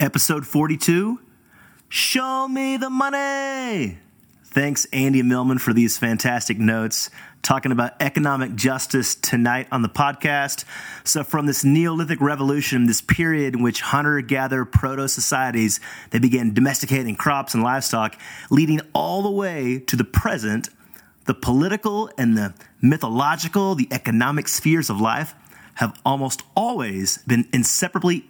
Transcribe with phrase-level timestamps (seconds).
[0.00, 1.18] Episode 42
[1.88, 3.98] Show Me the Money.
[4.44, 7.10] Thanks, Andy Millman, for these fantastic notes
[7.42, 10.64] talking about economic justice tonight on the podcast.
[11.02, 15.80] So, from this Neolithic revolution, this period in which hunter gatherer proto societies
[16.10, 18.16] they began domesticating crops and livestock,
[18.50, 20.68] leading all the way to the present,
[21.24, 25.34] the political and the mythological, the economic spheres of life
[25.74, 28.28] have almost always been inseparably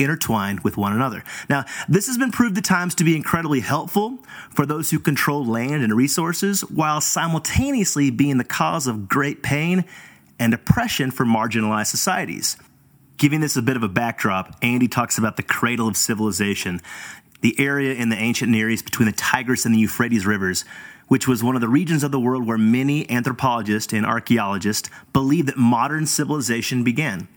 [0.00, 1.22] intertwined with one another.
[1.48, 4.18] Now, this has been proved at times to be incredibly helpful
[4.54, 9.84] for those who control land and resources, while simultaneously being the cause of great pain
[10.38, 12.56] and oppression for marginalized societies.
[13.18, 16.80] Giving this a bit of a backdrop, Andy talks about the cradle of civilization,
[17.42, 20.64] the area in the ancient Near East between the Tigris and the Euphrates rivers,
[21.08, 25.46] which was one of the regions of the world where many anthropologists and archaeologists believe
[25.46, 27.28] that modern civilization began.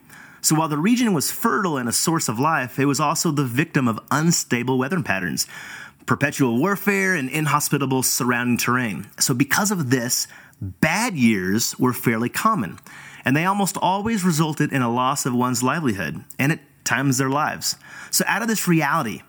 [0.43, 3.45] So while the region was fertile and a source of life, it was also the
[3.45, 5.47] victim of unstable weather patterns,
[6.05, 9.09] perpetual warfare, and inhospitable surrounding terrain.
[9.19, 10.27] So because of this,
[10.59, 12.77] bad years were fairly common,
[13.23, 17.29] and they almost always resulted in a loss of one's livelihood and at times their
[17.29, 17.77] lives.
[18.11, 19.21] So out of this reality,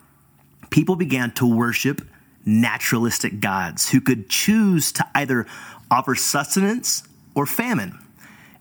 [0.71, 2.01] people began to worship
[2.45, 5.47] naturalistic gods who could choose to either
[5.93, 7.05] offer sustenance
[7.37, 8.04] or famine.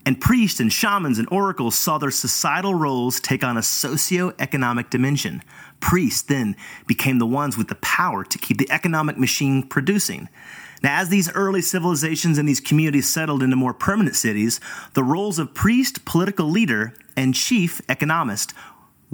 [0.06, 5.42] And priests and shamans and oracles saw their societal roles take on a socio-economic dimension.
[5.80, 10.28] Priests then became the ones with the power to keep the economic machine producing.
[10.82, 14.60] Now, as these early civilizations and these communities settled into more permanent cities,
[14.92, 18.52] the roles of priest, political leader, and chief economist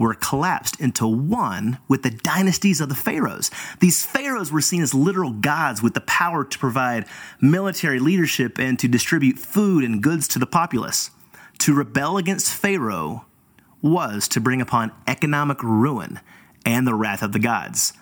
[0.01, 3.51] were collapsed into one with the dynasties of the pharaohs.
[3.81, 7.05] These pharaohs were seen as literal gods with the power to provide
[7.39, 11.11] military leadership and to distribute food and goods to the populace.
[11.59, 13.27] To rebel against Pharaoh
[13.83, 16.21] was to bring upon economic ruin
[16.65, 17.93] and the wrath of the gods.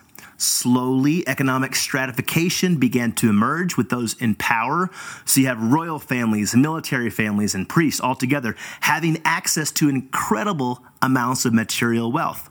[0.41, 4.89] Slowly, economic stratification began to emerge with those in power.
[5.25, 10.85] So you have royal families, military families, and priests all together having access to incredible
[11.03, 12.49] amounts of material wealth.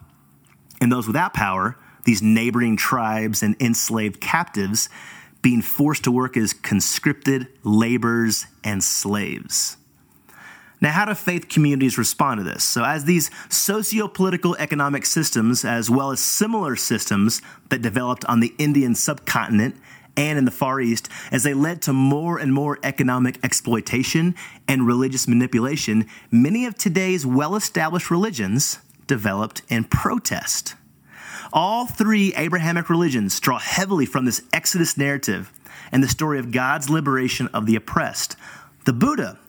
[0.82, 4.90] And those without power, these neighboring tribes and enslaved captives,
[5.42, 9.78] being forced to work as conscripted laborers and slaves.
[10.80, 12.64] Now, how do faith communities respond to this?
[12.64, 18.42] So, as these socio political economic systems, as well as similar systems that developed on
[18.42, 19.76] the Indian subcontinent
[20.16, 24.36] and in the Far East, as they led to more and more economic exploitation
[24.68, 30.76] and religious manipulation, many of today's well established religions developed in protest.
[31.54, 35.52] All three Abrahamic religions draw heavily from this Exodus narrative
[35.92, 38.36] and the story of God's liberation of the oppressed.
[38.86, 39.40] The Buddha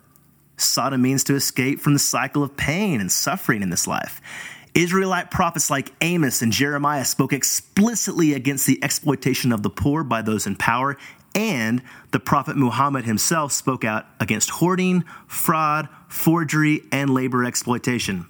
[0.58, 4.20] a means to escape from the cycle of pain and suffering in this life.
[4.74, 10.22] Israelite prophets like Amos and Jeremiah spoke explicitly against the exploitation of the poor by
[10.22, 10.96] those in power,
[11.34, 18.26] and the prophet Muhammad himself spoke out against hoarding, fraud, forgery, and labor exploitation.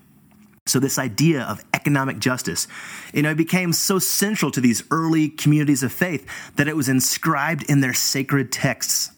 [0.67, 2.69] So this idea of economic justice,
[3.15, 6.89] you know, it became so central to these early communities of faith that it was
[6.89, 9.11] inscribed in their sacred texts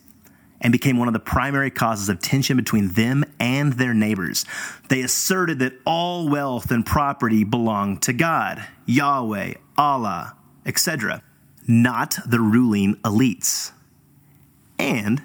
[0.61, 4.45] and became one of the primary causes of tension between them and their neighbors.
[4.89, 10.35] They asserted that all wealth and property belonged to God, Yahweh, Allah,
[10.65, 11.23] etc.,
[11.67, 13.71] not the ruling elites.
[14.77, 15.23] And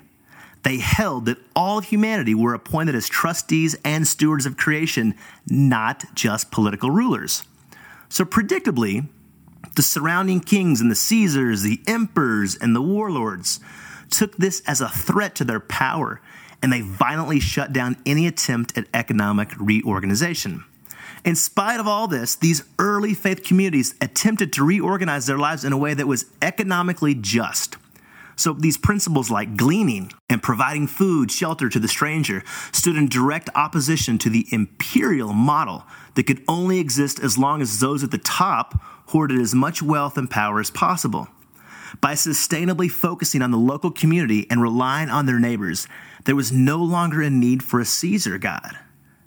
[0.63, 5.15] they held that all humanity were appointed as trustees and stewards of creation,
[5.49, 7.45] not just political rulers.
[8.09, 9.09] So, predictably,
[9.77, 13.61] the surrounding kings and the Caesars, the emperors, and the warlords
[14.11, 16.21] took this as a threat to their power,
[16.62, 20.65] and they violently shut down any attempt at economic reorganization.
[21.25, 25.72] In spite of all this, these early faith communities attempted to reorganize their lives in
[25.72, 27.77] a way that was economically just.
[28.37, 33.49] So these principles like gleaning and providing food, shelter to the stranger stood in direct
[33.55, 35.84] opposition to the imperial model
[36.15, 40.19] that could only exist as long as those at the top hoarded as much wealth
[40.19, 41.28] and power as possible.
[42.00, 45.86] By sustainably focusing on the local community and relying on their neighbors,
[46.24, 48.78] there was no longer a need for a Caesar god.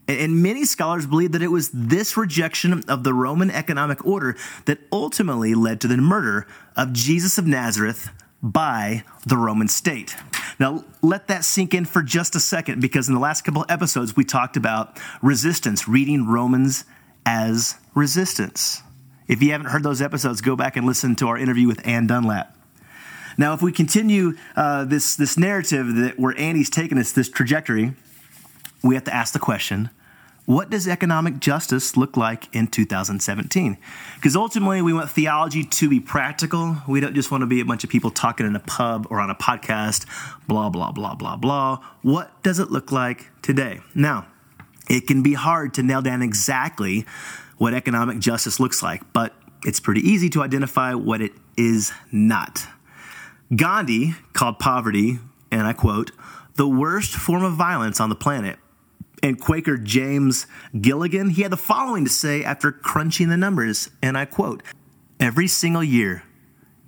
[0.07, 4.35] And many scholars believe that it was this rejection of the Roman economic order
[4.65, 8.09] that ultimately led to the murder of Jesus of Nazareth
[8.41, 10.15] by the Roman state.
[10.59, 13.69] Now, let that sink in for just a second because in the last couple of
[13.69, 16.85] episodes, we talked about resistance, reading Romans
[17.25, 18.81] as resistance.
[19.29, 22.07] If you haven't heard those episodes, go back and listen to our interview with Ann
[22.07, 22.57] Dunlap.
[23.37, 27.93] Now, if we continue uh, this, this narrative that where Andy's taken us, this trajectory,
[28.83, 29.91] we have to ask the question
[30.45, 33.77] what does economic justice look like in 2017?
[34.15, 36.77] Because ultimately, we want theology to be practical.
[36.87, 39.19] We don't just want to be a bunch of people talking in a pub or
[39.19, 40.07] on a podcast,
[40.47, 41.77] blah, blah, blah, blah, blah.
[42.01, 43.81] What does it look like today?
[43.93, 44.25] Now,
[44.89, 47.05] it can be hard to nail down exactly
[47.59, 52.65] what economic justice looks like, but it's pretty easy to identify what it is not.
[53.55, 55.19] Gandhi called poverty,
[55.51, 56.11] and I quote,
[56.55, 58.57] the worst form of violence on the planet
[59.21, 60.47] and Quaker James
[60.79, 64.63] Gilligan, he had the following to say after crunching the numbers, and I quote
[65.19, 66.23] Every single year,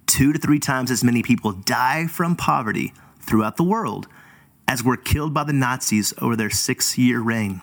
[0.06, 4.07] two to three times as many people die from poverty throughout the world
[4.68, 7.62] as were killed by the Nazis over their six year reign.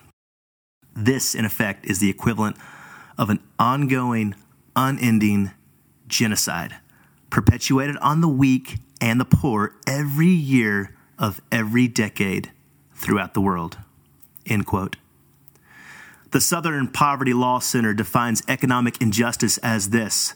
[0.95, 2.55] This, in effect, is the equivalent
[3.19, 4.33] of an ongoing,
[4.75, 5.51] unending
[6.07, 6.77] genocide
[7.29, 12.51] perpetuated on the weak and the poor every year of every decade
[12.95, 13.77] throughout the world.
[14.45, 14.95] End quote.
[16.31, 20.33] The Southern Poverty Law Center defines economic injustice as this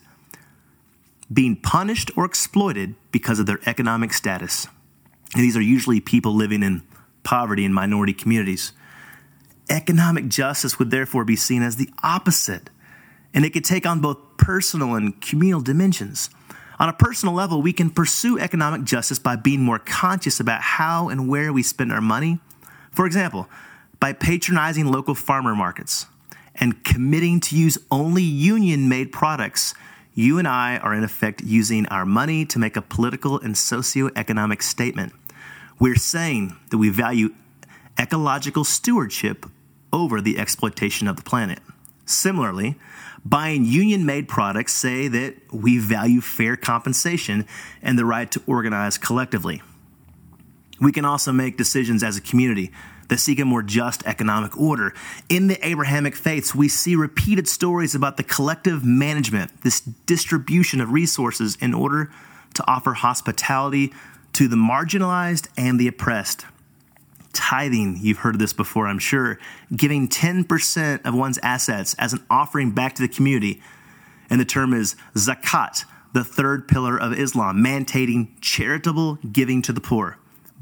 [1.31, 4.67] being punished or exploited because of their economic status.
[5.33, 6.83] And these are usually people living in
[7.23, 8.73] poverty in minority communities.
[9.69, 12.69] Economic justice would therefore be seen as the opposite,
[13.33, 16.29] and it could take on both personal and communal dimensions.
[16.79, 21.09] On a personal level, we can pursue economic justice by being more conscious about how
[21.09, 22.39] and where we spend our money.
[22.91, 23.47] For example,
[23.99, 26.07] by patronizing local farmer markets
[26.55, 29.73] and committing to use only union made products,
[30.13, 34.61] you and I are in effect using our money to make a political and socioeconomic
[34.61, 35.13] statement.
[35.79, 37.33] We're saying that we value
[37.99, 39.45] ecological stewardship
[39.91, 41.59] over the exploitation of the planet.
[42.05, 42.75] Similarly,
[43.25, 47.45] buying union made products say that we value fair compensation
[47.81, 49.61] and the right to organize collectively.
[50.79, 52.71] We can also make decisions as a community
[53.09, 54.93] that seek a more just economic order.
[55.29, 60.91] In the Abrahamic faiths, we see repeated stories about the collective management, this distribution of
[60.91, 62.11] resources in order
[62.55, 63.93] to offer hospitality
[64.33, 66.45] to the marginalized and the oppressed.
[67.33, 69.39] Tithing, you've heard of this before, I'm sure,
[69.75, 73.61] giving 10% of one's assets as an offering back to the community.
[74.29, 79.81] And the term is zakat, the third pillar of Islam, mandating charitable giving to the
[79.81, 80.17] poor.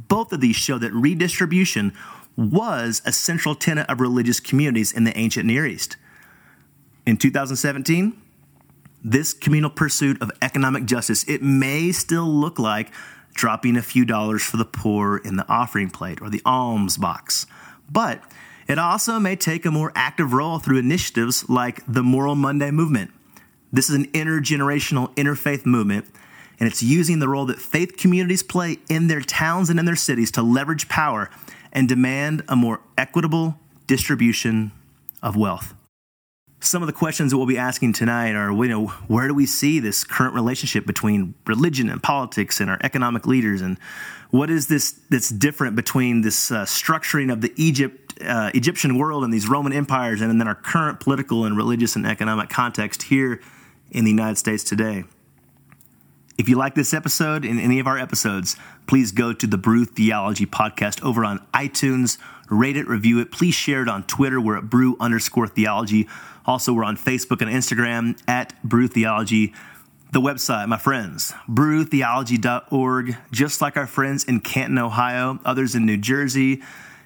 [0.08, 1.94] Both of these show that redistribution
[2.38, 5.98] was a central tenet of religious communities in the ancient Near East.
[7.06, 8.20] In 2017,
[9.04, 12.92] this communal pursuit of economic justice, it may still look like
[13.34, 17.46] dropping a few dollars for the poor in the offering plate or the alms box.
[17.90, 18.22] But
[18.68, 23.12] it also may take a more active role through initiatives like the Moral Monday movement.
[23.72, 26.06] This is an intergenerational interfaith movement,
[26.60, 29.96] and it's using the role that faith communities play in their towns and in their
[29.96, 31.30] cities to leverage power
[31.72, 33.58] and demand a more equitable
[33.88, 34.72] distribution
[35.24, 35.74] of wealth.
[36.64, 39.48] Some of the questions that we'll be asking tonight are, you know, where do we
[39.48, 43.80] see this current relationship between religion and politics and our economic leaders, and
[44.30, 49.24] what is this that's different between this uh, structuring of the Egypt uh, Egyptian world
[49.24, 53.42] and these Roman empires, and then our current political and religious and economic context here
[53.90, 55.04] in the United States today?
[56.38, 58.56] If you like this episode and any of our episodes,
[58.88, 62.18] please go to the Brew Theology podcast over on iTunes,
[62.52, 63.32] rate it, review it.
[63.32, 64.40] Please share it on Twitter.
[64.40, 66.08] We're at brew underscore theology.
[66.46, 69.54] Also, we're on Facebook and Instagram at brew theology.
[70.12, 75.98] The website, my friends, brewtheology.org, just like our friends in Canton, Ohio, others in New
[75.98, 76.62] Jersey,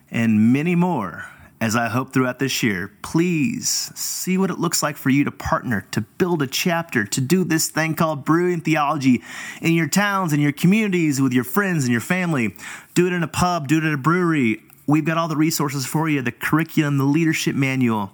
[0.10, 1.25] and many more
[1.62, 5.31] as I hope throughout this year, please see what it looks like for you to
[5.31, 9.24] partner, to build a chapter, to do this thing called brewing theology
[9.62, 12.55] in your towns and your communities with your friends and your family.
[12.93, 14.62] Do it in a pub, do it at a brewery.
[14.88, 18.12] We've got all the resources for you the curriculum, the leadership manual.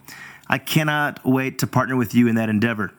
[0.47, 2.93] I cannot wait to partner with you in that endeavor.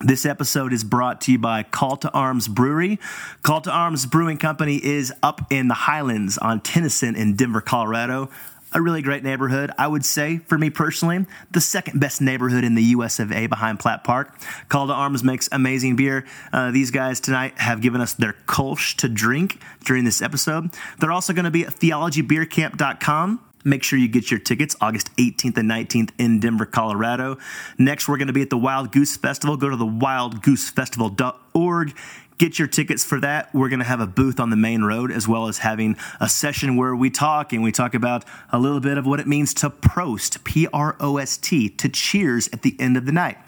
[0.00, 2.98] This episode is brought to you by Call to Arms Brewery.
[3.42, 8.28] Call to Arms Brewing Company is up in the Highlands on Tennyson in Denver, Colorado
[8.74, 9.70] a really great neighborhood.
[9.78, 13.46] I would say, for me personally, the second best neighborhood in the US of A
[13.46, 14.34] behind Platt Park.
[14.68, 16.24] Call to Arms makes amazing beer.
[16.52, 20.70] Uh, these guys tonight have given us their Kolsch to drink during this episode.
[20.98, 23.40] They're also going to be at theologybeercamp.com.
[23.64, 27.38] Make sure you get your tickets August 18th and 19th in Denver, Colorado.
[27.78, 29.56] Next, we're going to be at the Wild Goose Festival.
[29.56, 31.96] Go to the wildgoosefestival.org
[32.42, 33.54] Get your tickets for that.
[33.54, 36.28] We're going to have a booth on the main road as well as having a
[36.28, 39.54] session where we talk and we talk about a little bit of what it means
[39.54, 43.38] to prost, P R O S T, to cheers at the end of the night.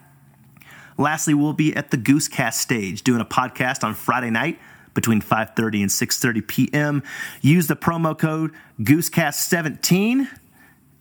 [0.96, 4.60] Lastly, we'll be at the Goosecast stage doing a podcast on Friday night
[4.94, 7.02] between 5:30 and 6:30 p.m.
[7.40, 10.28] Use the promo code Goosecast17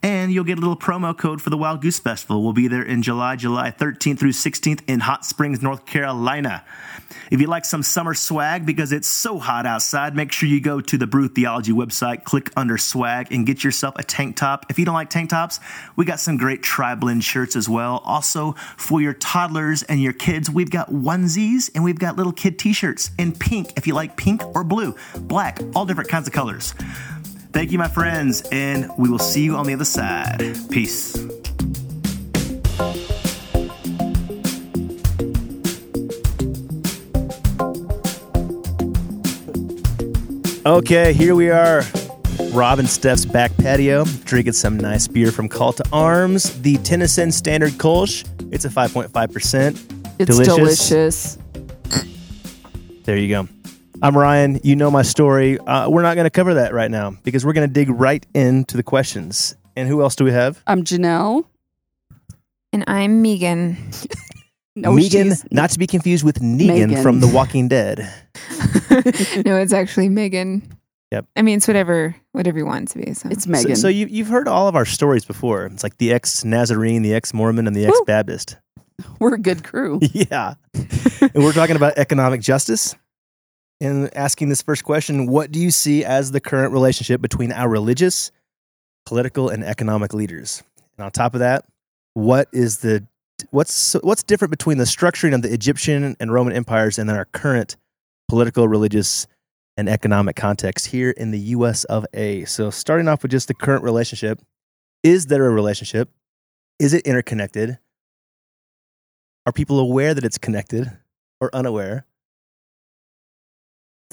[0.03, 2.43] And you'll get a little promo code for the Wild Goose Festival.
[2.43, 6.65] We'll be there in July, July 13th through 16th in Hot Springs, North Carolina.
[7.31, 10.81] If you like some summer swag because it's so hot outside, make sure you go
[10.81, 14.65] to the Brew Theology website, click under swag, and get yourself a tank top.
[14.69, 15.61] If you don't like tank tops,
[15.95, 18.01] we got some great tri blend shirts as well.
[18.03, 22.59] Also, for your toddlers and your kids, we've got onesies and we've got little kid
[22.59, 26.33] t shirts in pink if you like pink or blue, black, all different kinds of
[26.33, 26.73] colors.
[27.53, 30.57] Thank you, my friends, and we will see you on the other side.
[30.71, 31.15] Peace.
[40.65, 41.83] Okay, here we are.
[42.51, 47.31] Rob and Steph's back patio, drinking some nice beer from Call to Arms, the Tennyson
[47.31, 48.27] Standard Kolsch.
[48.51, 50.15] It's a 5.5%.
[50.19, 51.37] It's delicious.
[53.03, 53.47] There you go.
[54.03, 54.59] I'm Ryan.
[54.65, 55.57] You know my story.
[55.59, 58.25] Uh, we're not going to cover that right now because we're going to dig right
[58.33, 59.55] into the questions.
[59.77, 60.61] And who else do we have?
[60.67, 61.45] I'm Janelle.
[62.73, 63.77] And I'm Megan.
[64.75, 67.03] No, Megan, she's- not to be confused with Negan Megan.
[67.03, 67.99] from The Walking Dead.
[69.45, 70.67] no, it's actually Megan.
[71.11, 71.27] Yep.
[71.35, 73.13] I mean, it's whatever whatever you want it to be.
[73.13, 73.75] So It's So, Megan.
[73.75, 75.67] so you, you've heard all of our stories before.
[75.67, 78.57] It's like the ex Nazarene, the ex Mormon, and the ex Baptist.
[79.19, 79.99] We're a good crew.
[80.11, 80.55] yeah.
[80.73, 82.95] and we're talking about economic justice
[83.83, 87.69] and asking this first question What do you see as the current relationship between our
[87.69, 88.31] religious,
[89.05, 90.63] political, and economic leaders?
[90.97, 91.65] And on top of that,
[92.13, 93.05] what is the
[93.51, 97.25] what's what's different between the structuring of the Egyptian and Roman empires and then our
[97.25, 97.75] current
[98.29, 99.27] political, religious,
[99.75, 102.45] and economic context here in the US of A?
[102.45, 104.41] So starting off with just the current relationship,
[105.03, 106.09] is there a relationship?
[106.79, 107.77] Is it interconnected?
[109.45, 110.89] Are people aware that it's connected
[111.41, 112.05] or unaware?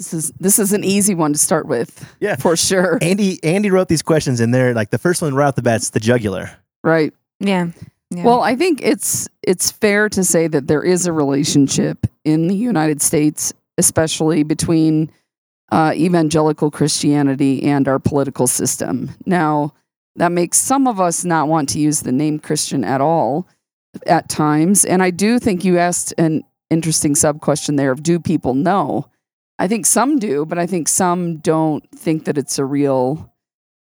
[0.01, 2.11] This is this is an easy one to start with.
[2.21, 2.37] Yeah.
[2.37, 2.99] For sure.
[3.03, 4.73] Andy Andy wrote these questions in there.
[4.73, 6.51] Like the first one right off the bat, it's the jugular.
[6.83, 7.13] Right.
[7.39, 7.67] yeah.
[8.09, 8.25] yeah.
[8.25, 12.55] Well, I think it's it's fair to say that there is a relationship in the
[12.55, 15.13] United States, especially between
[15.71, 19.11] uh, evangelical Christianity and our political system.
[19.27, 19.75] Now,
[20.17, 23.47] that makes some of us not want to use the name Christian at all
[24.07, 28.19] at times, and I do think you asked an interesting sub question there of do
[28.19, 29.07] people know?
[29.61, 33.31] I think some do, but I think some don't think that it's a real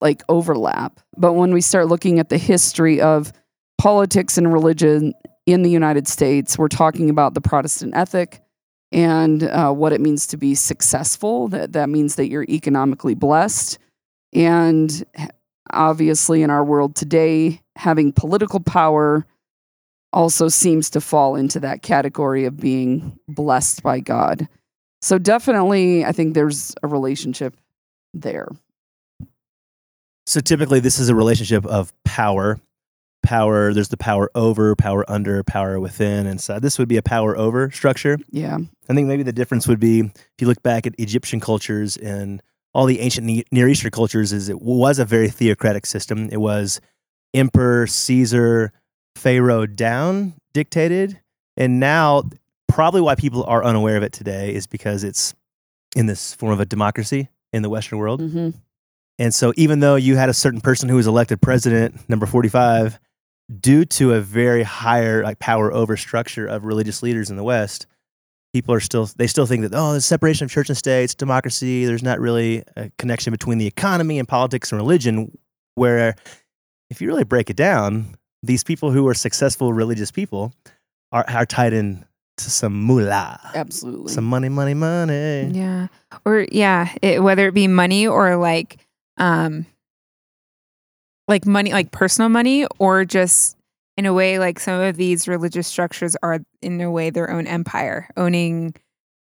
[0.01, 1.01] like overlap.
[1.19, 3.31] But when we start looking at the history of
[3.77, 5.13] politics and religion
[5.45, 8.41] in the United States, we're talking about the Protestant ethic
[8.91, 11.49] and uh, what it means to be successful.
[11.49, 13.79] That that means that you're economically blessed,
[14.33, 15.05] and
[15.75, 19.27] obviously in our world today, having political power
[20.11, 24.49] also seems to fall into that category of being blessed by God.
[25.03, 27.57] So definitely, I think there's a relationship
[28.15, 28.49] there.
[30.27, 32.59] So typically, this is a relationship of power.
[33.23, 33.73] Power.
[33.73, 37.37] There's the power over, power under, power within, and so this would be a power
[37.37, 38.19] over structure.
[38.31, 38.59] Yeah.
[38.89, 42.41] I think maybe the difference would be if you look back at Egyptian cultures and
[42.73, 46.29] all the ancient Near Eastern cultures, is it was a very theocratic system.
[46.31, 46.81] It was
[47.35, 48.73] emperor, Caesar,
[49.17, 51.21] Pharaoh down dictated,
[51.57, 52.23] and now
[52.69, 55.35] probably why people are unaware of it today is because it's
[55.95, 58.21] in this form of a democracy in the Western world.
[58.21, 58.51] hmm
[59.19, 62.99] And so, even though you had a certain person who was elected president, number 45,
[63.61, 67.87] due to a very higher like power over structure of religious leaders in the West,
[68.53, 71.15] people are still, they still think that, oh, there's separation of church and state, it's
[71.15, 71.85] democracy.
[71.85, 75.37] There's not really a connection between the economy and politics and religion.
[75.77, 76.17] Where,
[76.91, 80.55] if you really break it down, these people who are successful religious people
[81.13, 82.05] are, are tied in
[82.39, 84.13] to some moolah, Absolutely.
[84.13, 85.51] some money, money, money.
[85.53, 85.89] yeah.
[86.25, 88.79] Or yeah, it, whether it be money or like
[89.19, 89.65] um
[91.29, 93.57] like money like personal money or just
[93.97, 97.47] in a way like some of these religious structures are in a way their own
[97.47, 98.75] empire owning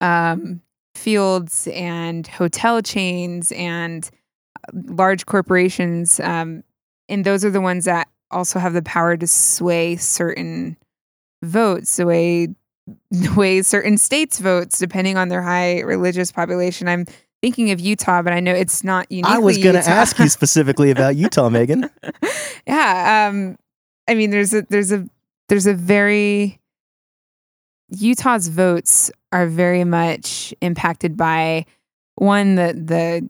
[0.02, 0.62] um
[0.96, 4.10] fields and hotel chains and
[4.58, 6.64] uh, large corporations um
[7.10, 10.78] and those are the ones that also have the power to sway certain
[11.44, 12.48] votes the way
[13.12, 17.06] the way certain states votes depending on their high religious population i'm
[17.42, 20.30] thinking of utah but i know it's not uniquely I was going to ask you
[20.30, 21.90] specifically about Utah, Megan.
[22.68, 23.58] yeah um
[24.08, 25.08] i mean there's a there's a
[25.50, 26.60] there's a very
[27.90, 31.66] utah's votes are very much impacted by
[32.16, 33.30] one the the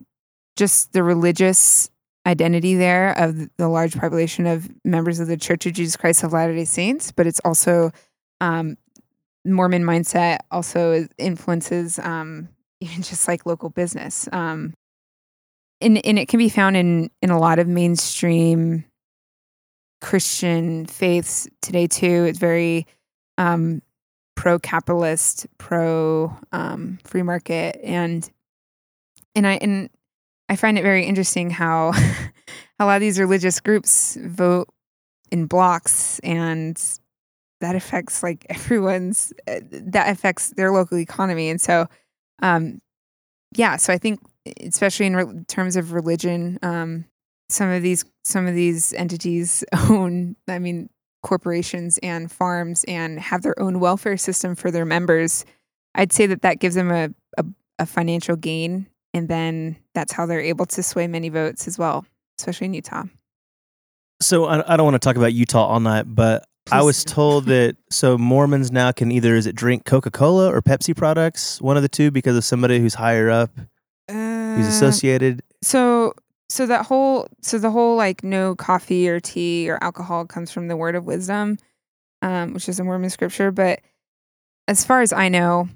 [0.55, 1.89] just the religious
[2.25, 6.33] identity there of the large population of members of the church of jesus christ of
[6.33, 7.91] latter day saints but it's also
[8.39, 8.77] um
[9.45, 12.47] mormon mindset also influences um
[12.81, 14.73] even just like local business um
[15.81, 18.85] and, and it can be found in in a lot of mainstream
[20.03, 22.25] Christian faiths today too.
[22.25, 22.85] It's very
[23.37, 23.81] um,
[24.35, 28.29] pro capitalist, pro um, free market, and
[29.33, 29.89] and I and
[30.49, 31.93] I find it very interesting how
[32.79, 34.67] a lot of these religious groups vote
[35.31, 36.77] in blocks and
[37.63, 41.49] that affects like everyone's uh, that affects their local economy.
[41.49, 41.87] And so
[42.41, 42.79] um
[43.55, 44.19] yeah so i think
[44.61, 47.05] especially in re- terms of religion um
[47.49, 50.89] some of these some of these entities own i mean
[51.21, 55.45] corporations and farms and have their own welfare system for their members.
[55.95, 57.45] I'd say that that gives them a, a,
[57.79, 62.05] a financial gain and then that's how they're able to sway many votes as well
[62.39, 63.03] especially in utah.
[64.21, 67.13] So I, I don't want to talk about Utah all night, but I was do.
[67.13, 71.61] told that so Mormons now can either is it drink Coca Cola or Pepsi products,
[71.61, 73.51] one of the two, because of somebody who's higher up,
[74.07, 75.43] who's Uh, associated.
[75.61, 76.13] So
[76.49, 80.67] so that whole so the whole like no coffee or tea or alcohol comes from
[80.67, 81.57] the word of wisdom,
[82.21, 83.51] um, which is a Mormon scripture.
[83.51, 83.81] But
[84.67, 85.67] as far as I know,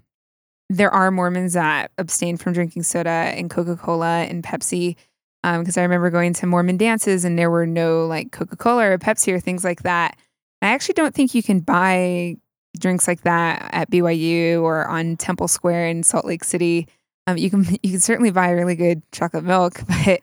[0.70, 4.96] there are Mormons that abstain from drinking soda and Coca Cola and Pepsi.
[5.44, 8.98] Because I remember going to Mormon dances and there were no like Coca Cola or
[8.98, 10.18] Pepsi or things like that.
[10.62, 12.38] I actually don't think you can buy
[12.80, 16.88] drinks like that at BYU or on Temple Square in Salt Lake City.
[17.28, 20.22] Um, you can you can certainly buy really good chocolate milk, but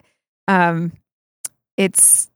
[0.48, 0.92] um,
[1.76, 2.30] it's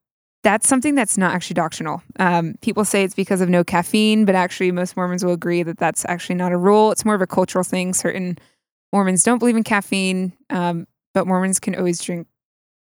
[0.45, 2.03] that's something that's not actually doctrinal.
[2.19, 5.79] Um, people say it's because of no caffeine, but actually most Mormons will agree that
[5.79, 6.93] that's actually not a rule.
[6.93, 7.93] It's more of a cultural thing.
[7.93, 8.39] Certain
[8.93, 12.29] Mormons don't believe in caffeine, um, but Mormons can always drink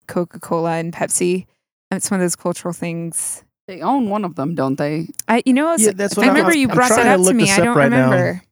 [0.07, 1.47] Coca Cola and Pepsi.
[1.91, 3.45] It's one of those cultural things.
[3.69, 5.09] They own one of them, don't they?
[5.29, 7.23] I, you know, Yeah, that's I what I'm- remember you I'm brought that up to
[7.23, 7.45] look me.
[7.45, 8.11] this I don't right now.
[8.11, 8.43] remember.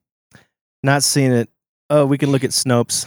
[0.83, 1.49] Not seeing it.
[1.91, 3.07] Oh, we can look at Snopes.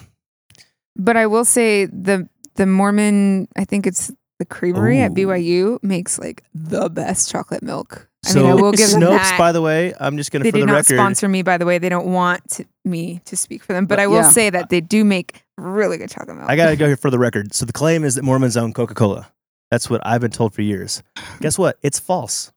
[0.98, 6.18] But I will say the the Mormon, I think it's the creamery at BYU makes
[6.20, 8.08] like the best chocolate milk.
[8.26, 9.38] I so mean, I will give them Snopes, that.
[9.38, 10.96] by the way, I'm just going to they for did the not record.
[10.98, 11.78] sponsor me, by the way.
[11.78, 14.30] They don't want to, me to speak for them, but But I will yeah.
[14.30, 16.50] say that they do make really good chocolate milk.
[16.50, 17.54] I got to go here for the record.
[17.54, 19.30] So the claim is that Mormons own Coca Cola.
[19.72, 21.04] That's what I've been told for years.
[21.42, 21.78] Guess what?
[21.82, 22.52] It's false.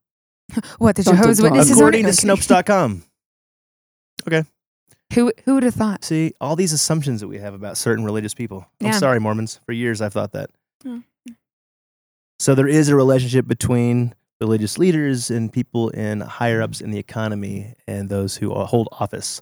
[0.79, 1.51] what the Dun, dun, Jehovah's dun.
[1.53, 1.77] Witnesses?
[1.79, 3.03] According to are- Snopes.com.
[5.14, 6.05] who who would have thought?
[6.05, 8.66] See, all these assumptions that we have about certain religious people.
[8.83, 9.61] I'm sorry, Mormons.
[9.66, 10.51] For years, I've thought that.
[10.87, 11.03] Oh.
[12.40, 16.98] So there is a relationship between religious leaders and people in higher ups in the
[16.98, 19.40] economy and those who hold office.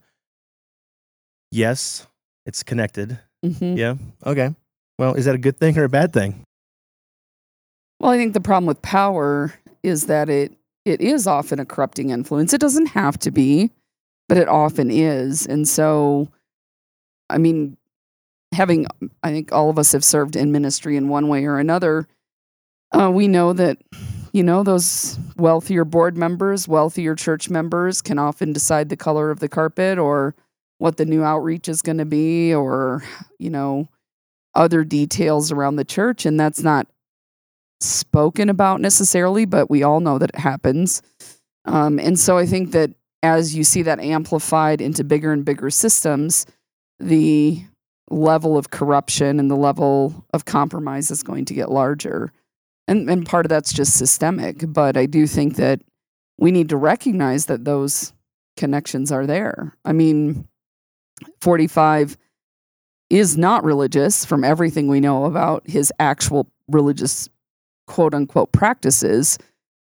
[1.50, 2.06] Yes,
[2.46, 3.18] it's connected.
[3.44, 3.76] Mhm.
[3.78, 3.94] Yeah.
[4.26, 4.54] Okay.
[4.98, 6.44] Well, is that a good thing or a bad thing?
[8.00, 10.52] Well, I think the problem with power is that it
[10.86, 12.54] it is often a corrupting influence.
[12.54, 13.70] It doesn't have to be,
[14.28, 15.46] but it often is.
[15.46, 16.28] And so,
[17.28, 17.76] I mean,
[18.54, 18.86] having
[19.22, 22.08] I think all of us have served in ministry in one way or another.
[22.92, 23.78] Uh, we know that
[24.32, 29.40] you know those wealthier board members, wealthier church members can often decide the color of
[29.40, 30.34] the carpet or
[30.78, 33.04] what the new outreach is going to be, or
[33.38, 33.88] you know
[34.54, 36.86] other details around the church, and that's not
[37.80, 41.02] spoken about necessarily, but we all know that it happens.
[41.64, 42.90] Um, and so I think that
[43.22, 46.46] as you see that amplified into bigger and bigger systems,
[46.98, 47.62] the
[48.10, 52.32] level of corruption and the level of compromise is going to get larger.
[52.88, 54.64] And, and part of that's just systemic.
[54.66, 55.80] But I do think that
[56.38, 58.12] we need to recognize that those
[58.56, 59.76] connections are there.
[59.84, 60.48] I mean,
[61.40, 62.16] 45
[63.10, 67.28] is not religious from everything we know about his actual religious
[67.90, 69.37] quote unquote practices,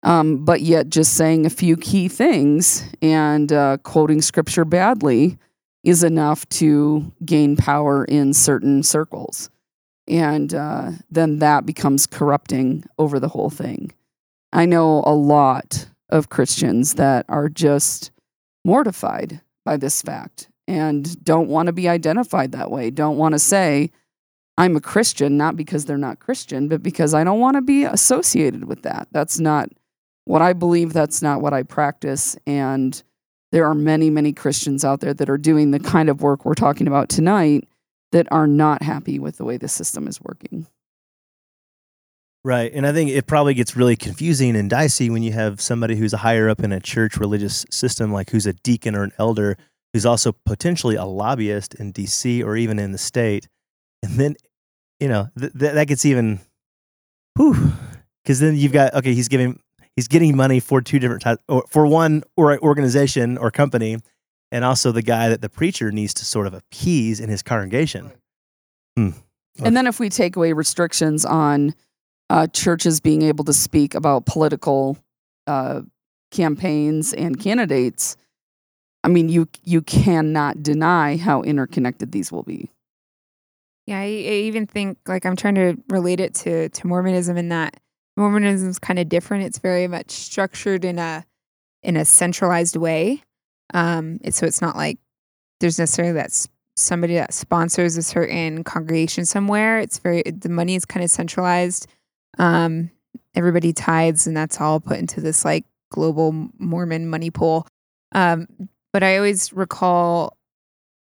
[0.04, 5.38] um, but yet just saying a few key things and uh, quoting scripture badly
[5.84, 9.50] is enough to gain power in certain circles.
[10.08, 13.94] And uh, then that becomes corrupting over the whole thing.
[14.52, 18.12] I know a lot of Christians that are just
[18.66, 23.40] mortified by this fact and don't want to be identified that way, don't want to
[23.40, 23.90] say,
[24.58, 27.84] I'm a Christian, not because they're not Christian, but because I don't want to be
[27.84, 29.08] associated with that.
[29.12, 29.70] That's not
[30.24, 30.94] what I believe.
[30.94, 32.38] That's not what I practice.
[32.48, 33.02] And
[33.52, 36.56] there are many, many Christians out there that are doing the kind of work we're
[36.56, 37.68] talking about tonight
[38.12, 40.68] that are not happy with the way the system is working.
[42.46, 42.72] Right.
[42.74, 46.14] And I think it probably gets really confusing and dicey when you have somebody who's
[46.14, 49.58] a higher up in a church religious system, like who's a deacon or an elder,
[49.94, 53.48] who's also potentially a lobbyist in DC or even in the state.
[54.06, 54.36] And then,
[55.00, 56.40] you know, th- th- that gets even,
[57.36, 57.74] whew,
[58.24, 59.60] because then you've got, okay, he's giving,
[59.96, 63.98] he's getting money for two different types, or for one or organization or company,
[64.52, 68.12] and also the guy that the preacher needs to sort of appease in his congregation.
[68.96, 69.10] Hmm.
[69.64, 71.74] And then if we take away restrictions on
[72.30, 74.98] uh, churches being able to speak about political
[75.48, 75.82] uh,
[76.32, 78.18] campaigns and candidates,
[79.04, 82.70] I mean, you you cannot deny how interconnected these will be.
[83.86, 87.50] Yeah, I, I even think like I'm trying to relate it to to Mormonism in
[87.50, 87.80] that
[88.18, 89.44] Mormonism is kind of different.
[89.46, 91.26] It's very much structured in a
[91.84, 93.22] in a centralized way.
[93.74, 94.98] Um, so it's not like
[95.60, 96.32] there's necessarily that
[96.76, 99.80] somebody that sponsors a certain congregation somewhere.
[99.80, 101.88] It's very the money is kind of centralized.
[102.38, 102.90] Um,
[103.36, 107.68] everybody tithes, and that's all put into this like global Mormon money pool.
[108.14, 108.48] Um,
[108.94, 110.38] but I always recall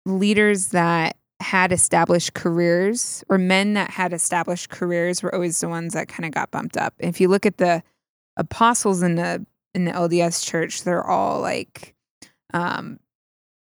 [0.06, 5.94] leaders that had established careers or men that had established careers were always the ones
[5.94, 6.94] that kind of got bumped up.
[7.00, 7.84] If you look at the
[8.38, 11.94] apostles in the in the LDS church, they're all like
[12.54, 13.00] um,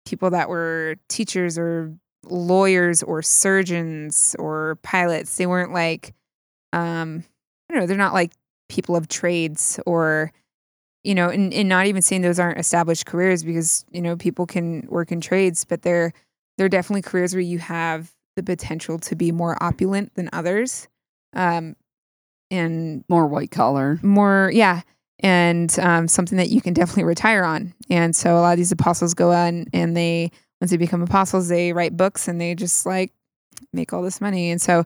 [0.05, 1.93] people that were teachers or
[2.25, 5.37] lawyers or surgeons or pilots.
[5.37, 6.13] They weren't like
[6.73, 7.23] um,
[7.69, 8.33] I don't know, they're not like
[8.67, 10.31] people of trades or
[11.03, 14.45] you know, and, and not even saying those aren't established careers because, you know, people
[14.45, 16.11] can work in trades, but they're
[16.59, 20.87] they're definitely careers where you have the potential to be more opulent than others.
[21.33, 21.75] Um
[22.51, 23.99] and More white collar.
[24.03, 24.81] more yeah
[25.21, 28.71] and um, something that you can definitely retire on and so a lot of these
[28.71, 32.85] apostles go on and they once they become apostles they write books and they just
[32.85, 33.11] like
[33.73, 34.83] make all this money and so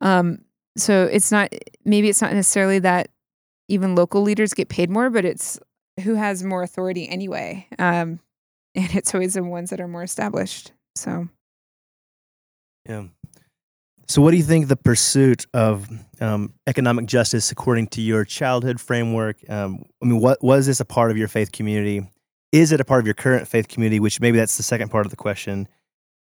[0.00, 0.38] um
[0.76, 1.52] so it's not
[1.84, 3.08] maybe it's not necessarily that
[3.68, 5.58] even local leaders get paid more but it's
[6.02, 8.20] who has more authority anyway um
[8.74, 11.28] and it's always the ones that are more established so
[12.88, 13.04] Yeah.
[14.08, 15.88] So, what do you think the pursuit of
[16.20, 19.38] um, economic justice, according to your childhood framework?
[19.48, 22.06] Um, I mean, what was this a part of your faith community?
[22.50, 24.00] Is it a part of your current faith community?
[24.00, 25.66] Which maybe that's the second part of the question.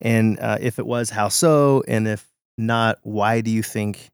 [0.01, 1.83] And uh, if it was, how so?
[1.87, 2.27] And if
[2.57, 4.09] not, why do you think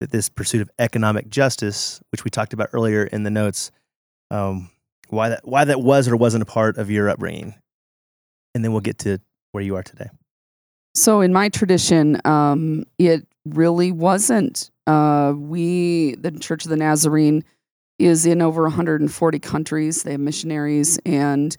[0.00, 3.72] that this pursuit of economic justice, which we talked about earlier in the notes,
[4.30, 4.70] um,
[5.08, 7.54] why that why that was or wasn't a part of your upbringing?
[8.54, 9.20] And then we'll get to
[9.56, 10.10] where you are today.
[10.94, 14.70] So in my tradition, um, it really wasn't.
[14.86, 17.42] Uh, we, the Church of the Nazarene,
[17.98, 20.02] is in over 140 countries.
[20.02, 21.56] They have missionaries, and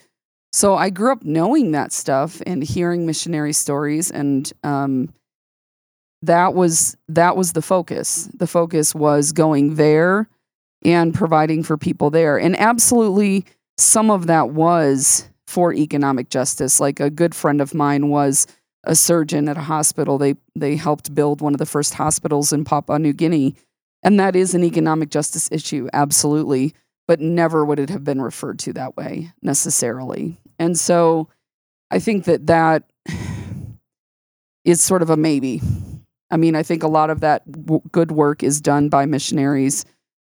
[0.54, 5.12] so I grew up knowing that stuff and hearing missionary stories, and um,
[6.22, 8.30] that was that was the focus.
[8.36, 10.30] The focus was going there
[10.86, 13.46] and providing for people there, and absolutely
[13.80, 16.80] some of that was for economic justice.
[16.80, 18.46] Like a good friend of mine was
[18.84, 20.18] a surgeon at a hospital.
[20.18, 23.56] They they helped build one of the first hospitals in Papua New Guinea,
[24.04, 26.74] and that is an economic justice issue, absolutely.
[27.08, 30.38] But never would it have been referred to that way necessarily.
[30.60, 31.30] And so,
[31.90, 32.84] I think that that
[34.66, 35.62] is sort of a maybe.
[36.30, 39.86] I mean, I think a lot of that w- good work is done by missionaries,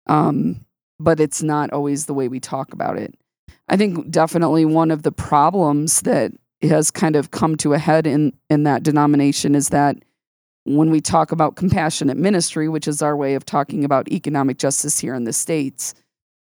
[0.08, 0.64] um,
[0.98, 3.14] but it's not always the way we talk about it.
[3.68, 8.06] I think definitely one of the problems that has kind of come to a head
[8.06, 9.96] in in that denomination is that
[10.64, 14.98] when we talk about compassionate ministry, which is our way of talking about economic justice
[14.98, 15.94] here in the states,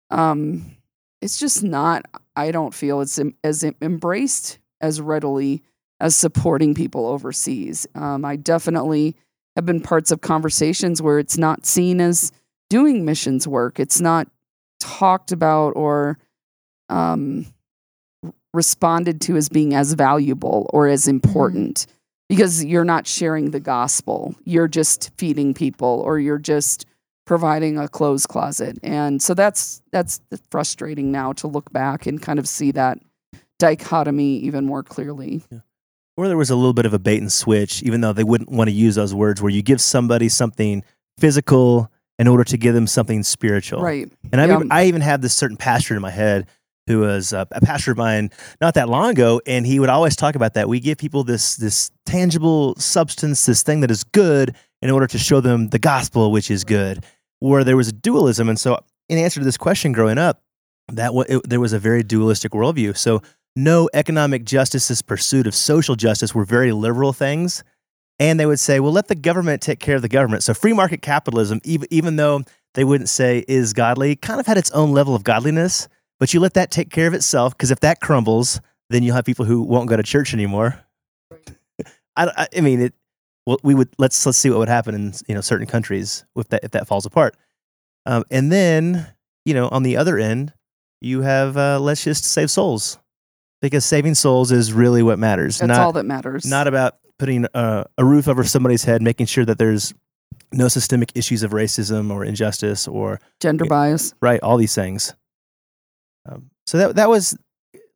[0.09, 0.75] um,
[1.21, 2.05] it's just not.
[2.35, 5.61] I don't feel it's em- as em- embraced as readily
[5.99, 7.85] as supporting people overseas.
[7.93, 9.15] Um, I definitely
[9.55, 12.31] have been parts of conversations where it's not seen as
[12.69, 13.79] doing missions work.
[13.79, 14.27] It's not
[14.79, 16.17] talked about or
[16.89, 17.45] um,
[18.53, 21.85] responded to as being as valuable or as important
[22.27, 24.35] because you're not sharing the gospel.
[24.45, 26.85] You're just feeding people or you're just
[27.25, 28.77] providing a clothes closet.
[28.81, 32.99] And so that's that's frustrating now to look back and kind of see that
[33.59, 35.43] dichotomy even more clearly.
[36.17, 38.51] or there was a little bit of a bait and switch, even though they wouldn't
[38.51, 40.83] want to use those words, where you give somebody something
[41.17, 43.81] physical in order to give them something spiritual.
[43.81, 44.11] Right.
[44.31, 44.53] And I, Yeah.
[44.53, 46.47] remember, I even had this certain pastor in my head
[46.89, 50.35] who was a pastor of mine not that long ago, and he would always talk
[50.35, 50.67] about that.
[50.67, 55.17] We give people this this tangible substance, this thing that is good, in order to
[55.17, 57.05] show them the gospel, which is good.
[57.39, 60.41] Where there was a dualism, and so in answer to this question, growing up,
[60.91, 62.97] that it, there was a very dualistic worldview.
[62.97, 63.21] So
[63.55, 67.63] no economic justice's pursuit of social justice were very liberal things.
[68.19, 70.43] And they would say, well, let the government take care of the government.
[70.43, 74.57] So free market capitalism, even, even though they wouldn't say is godly, kind of had
[74.57, 75.87] its own level of godliness.
[76.19, 79.25] But you let that take care of itself because if that crumbles, then you'll have
[79.25, 80.83] people who won't go to church anymore.
[82.15, 82.93] I, I, mean, it.
[83.45, 86.49] Well, we would let's let's see what would happen in you know certain countries if
[86.49, 87.37] that if that falls apart.
[88.05, 89.07] Um, and then
[89.45, 90.53] you know on the other end,
[91.01, 92.99] you have uh, let's just save souls
[93.61, 95.59] because saving souls is really what matters.
[95.59, 96.45] That's not all that matters.
[96.45, 99.93] not about putting uh, a roof over somebody's head, making sure that there's
[100.51, 104.13] no systemic issues of racism or injustice or gender bias.
[104.21, 105.13] right all these things.
[106.69, 107.35] So that that was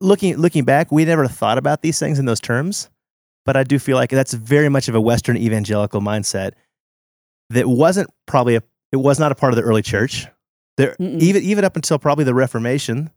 [0.01, 2.89] looking looking back, we never thought about these things in those terms,
[3.45, 6.53] but I do feel like that's very much of a Western evangelical mindset
[7.51, 10.25] that wasn't probably a it was not a part of the early church.
[10.77, 11.21] There Mm-mm.
[11.21, 13.12] even even up until probably the Reformation,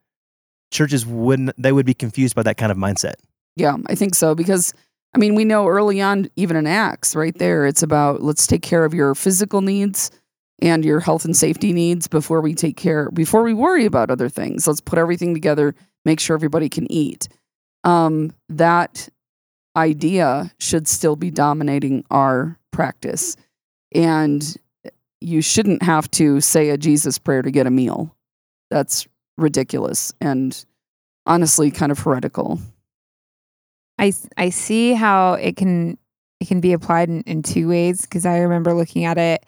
[0.71, 3.14] churches wouldn't they would be confused by that kind of mindset.
[3.57, 4.75] Yeah, I think so because
[5.14, 8.61] I mean, we know early on, even in Acts, right there, it's about let's take
[8.61, 10.11] care of your physical needs
[10.61, 14.29] and your health and safety needs before we take care, before we worry about other
[14.29, 14.66] things.
[14.66, 17.29] Let's put everything together, make sure everybody can eat.
[17.85, 19.09] Um, that
[19.77, 23.37] idea should still be dominating our practice.
[23.95, 24.57] And
[25.21, 28.14] you shouldn't have to say a Jesus prayer to get a meal.
[28.71, 30.64] That's ridiculous and
[31.27, 32.59] honestly kind of heretical.
[33.99, 35.99] i i see how it can
[36.40, 39.45] it can be applied in, in two ways because I remember looking at it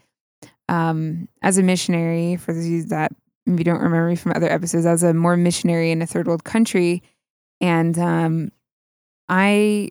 [0.69, 3.13] um, as a missionary for those of you that
[3.47, 6.45] maybe don't remember me from other episodes as a more missionary in a third world
[6.45, 7.03] country.
[7.61, 8.53] And um,
[9.29, 9.91] I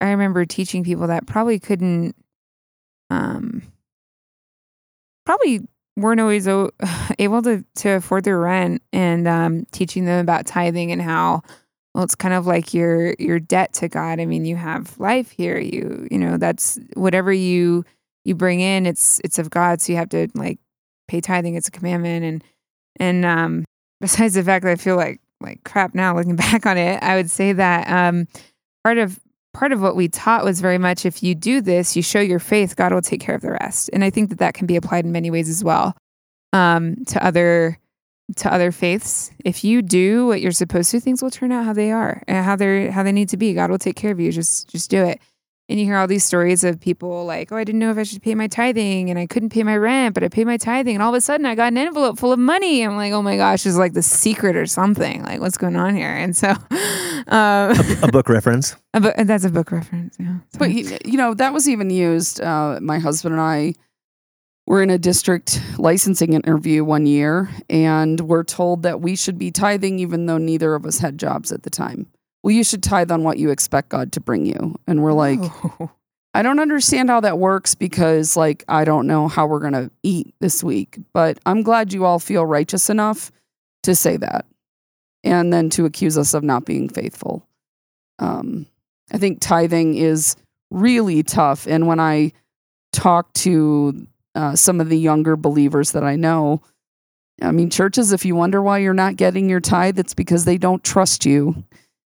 [0.00, 2.14] I remember teaching people that probably couldn't
[3.10, 3.62] um,
[5.26, 5.60] probably
[5.96, 6.70] weren't always o-
[7.18, 8.82] able to to afford their rent.
[8.92, 11.42] And um, teaching them about tithing and how
[11.94, 14.20] well it's kind of like your your debt to god.
[14.20, 15.58] I mean you have life here.
[15.58, 17.84] You you know that's whatever you
[18.24, 20.58] you bring in it's it's of god so you have to like
[21.08, 22.44] pay tithing it's a commandment and
[22.98, 23.64] and um
[24.00, 27.16] besides the fact that i feel like like crap now looking back on it i
[27.16, 28.26] would say that um
[28.84, 29.18] part of
[29.52, 32.38] part of what we taught was very much if you do this you show your
[32.38, 34.76] faith god will take care of the rest and i think that that can be
[34.76, 35.96] applied in many ways as well
[36.52, 37.78] um to other
[38.36, 39.30] to other faiths.
[39.44, 42.44] If you do what you're supposed to, things will turn out how they are and
[42.44, 43.54] how they're how they need to be.
[43.54, 44.30] God will take care of you.
[44.32, 45.20] Just just do it.
[45.70, 48.02] And you hear all these stories of people like, oh, I didn't know if I
[48.02, 50.96] should pay my tithing and I couldn't pay my rent, but I paid my tithing.
[50.96, 52.82] And all of a sudden I got an envelope full of money.
[52.82, 55.22] I'm like, oh my gosh, it's like the secret or something.
[55.22, 56.12] Like, what's going on here?
[56.12, 56.48] And so,
[57.28, 58.74] um, A book reference.
[58.94, 60.16] a book- that's a book reference.
[60.18, 60.38] Yeah.
[60.58, 60.72] But Sorry.
[60.72, 62.40] you, you know that was even used.
[62.40, 63.74] Uh, my husband and I
[64.66, 69.52] were in a district licensing interview one year, and we're told that we should be
[69.52, 72.08] tithing, even though neither of us had jobs at the time.
[72.42, 75.40] Well, you should tithe on what you expect God to bring you, and we're like,
[75.42, 75.90] Oh.
[76.32, 80.32] I don't understand how that works because, like, I don't know how we're gonna eat
[80.40, 80.98] this week.
[81.12, 83.32] But I'm glad you all feel righteous enough
[83.82, 84.46] to say that,
[85.24, 87.46] and then to accuse us of not being faithful.
[88.20, 88.66] Um,
[89.10, 90.36] I think tithing is
[90.70, 91.66] really tough.
[91.66, 92.32] And when I
[92.92, 96.62] talk to uh, some of the younger believers that I know,
[97.42, 100.58] I mean, churches, if you wonder why you're not getting your tithe, it's because they
[100.58, 101.64] don't trust you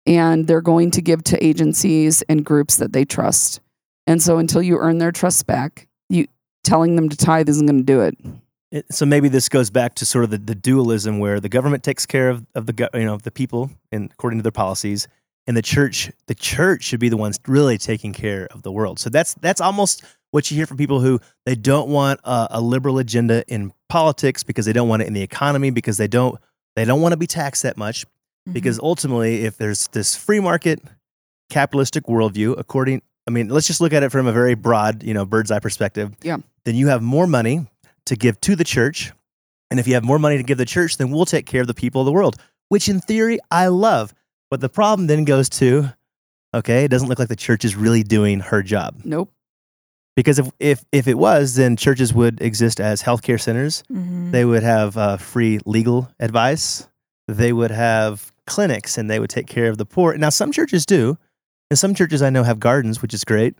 [0.05, 3.59] and they're going to give to agencies and groups that they trust.
[4.07, 6.27] And so until you earn their trust back, you
[6.63, 8.17] telling them to tithe isn't going to do it.
[8.89, 12.05] So maybe this goes back to sort of the, the dualism where the government takes
[12.05, 15.07] care of, of the you know the people and according to their policies,
[15.45, 18.97] and the church the church should be the ones really taking care of the world.
[18.97, 22.61] So that's that's almost what you hear from people who they don't want a, a
[22.61, 26.39] liberal agenda in politics because they don't want it in the economy because they don't
[26.77, 28.05] they don't want to be taxed that much
[28.51, 30.79] because ultimately if there's this free market
[31.49, 35.13] capitalistic worldview according i mean let's just look at it from a very broad you
[35.13, 36.37] know bird's eye perspective Yeah.
[36.65, 37.67] then you have more money
[38.05, 39.11] to give to the church
[39.69, 41.67] and if you have more money to give the church then we'll take care of
[41.67, 42.35] the people of the world
[42.69, 44.13] which in theory i love
[44.49, 45.89] but the problem then goes to
[46.53, 49.29] okay it doesn't look like the church is really doing her job Nope.
[50.15, 54.31] because if if, if it was then churches would exist as healthcare centers Mhm.
[54.31, 56.87] they would have uh, free legal advice.
[57.27, 60.15] They would have clinics and they would take care of the poor.
[60.17, 61.17] Now, some churches do.
[61.69, 63.55] And some churches I know have gardens, which is great.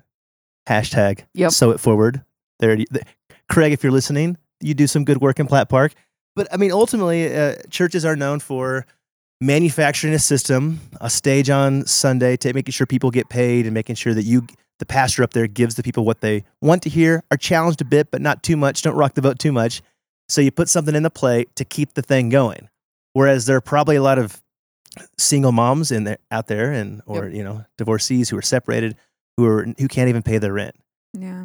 [0.68, 1.52] Hashtag Yep.
[1.52, 2.24] sow it forward.
[2.60, 2.90] There, th-
[3.50, 5.94] Craig, if you're listening, you do some good work in Platt Park.
[6.36, 8.86] But I mean, ultimately, uh, churches are known for
[9.40, 13.96] manufacturing a system, a stage on Sunday, to making sure people get paid and making
[13.96, 14.46] sure that you,
[14.80, 17.86] the pastor up there, gives the people what they want to hear, are challenged a
[17.86, 18.82] bit, but not too much.
[18.82, 19.82] Don't rock the boat too much.
[20.30, 22.70] So you put something in the play to keep the thing going.
[23.14, 24.42] Whereas there are probably a lot of
[25.18, 28.96] single moms in there out there and or you know divorcees who are separated
[29.38, 30.76] who are who can't even pay their rent.
[31.14, 31.44] yeah.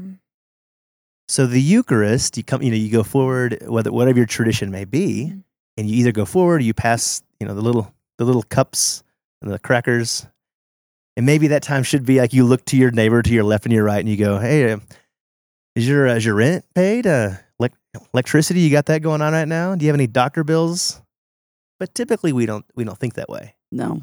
[1.29, 4.85] So the Eucharist, you come, you know, you go forward, whether whatever your tradition may
[4.85, 5.43] be, Mhm.
[5.77, 9.03] and you either go forward or you pass, you know, the little the little cups
[9.43, 10.27] and the crackers.
[11.17, 13.65] And maybe that time should be like you look to your neighbor to your left
[13.67, 14.79] and your right, and you go, "Hey, uh,
[15.75, 17.07] is your uh, is your rent paid?
[17.07, 17.73] Uh, elec
[18.15, 19.75] electricity, you got that going on right now?
[19.75, 21.01] Do you have any doctor bills?"
[21.79, 23.55] But typically, we don't we don't think that way.
[23.71, 24.03] No.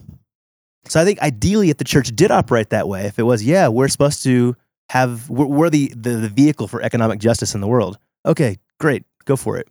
[0.86, 3.70] So I think ideally, if the church did operate that way, if it was, yeah,
[3.70, 4.56] we're supposed to
[4.90, 7.98] have, we're, we're the, the, the vehicle for economic justice in the world.
[8.26, 9.68] Okay, great, go for it.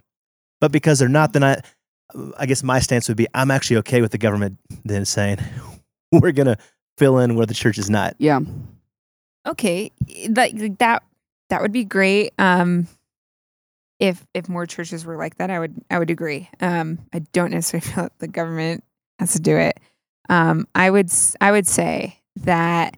[0.61, 1.61] But because they're not, then I,
[2.38, 5.38] I guess my stance would be I'm actually okay with the government then saying
[6.12, 6.57] we're going to
[6.99, 8.15] fill in where the church is not.
[8.19, 8.41] Yeah.
[9.47, 9.91] Okay,
[10.29, 11.03] that that
[11.51, 12.33] that would be great.
[12.38, 12.87] Um,
[14.03, 16.51] if if more churches were like that, I would I would agree.
[16.61, 18.83] Um, I don't necessarily feel that the government
[19.21, 19.79] has to do it.
[20.29, 21.09] Um, I would
[21.41, 22.97] I would say that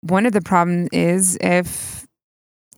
[0.00, 2.08] one of the problems is if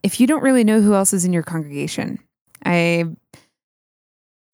[0.03, 2.19] if you don't really know who else is in your congregation.
[2.67, 3.07] I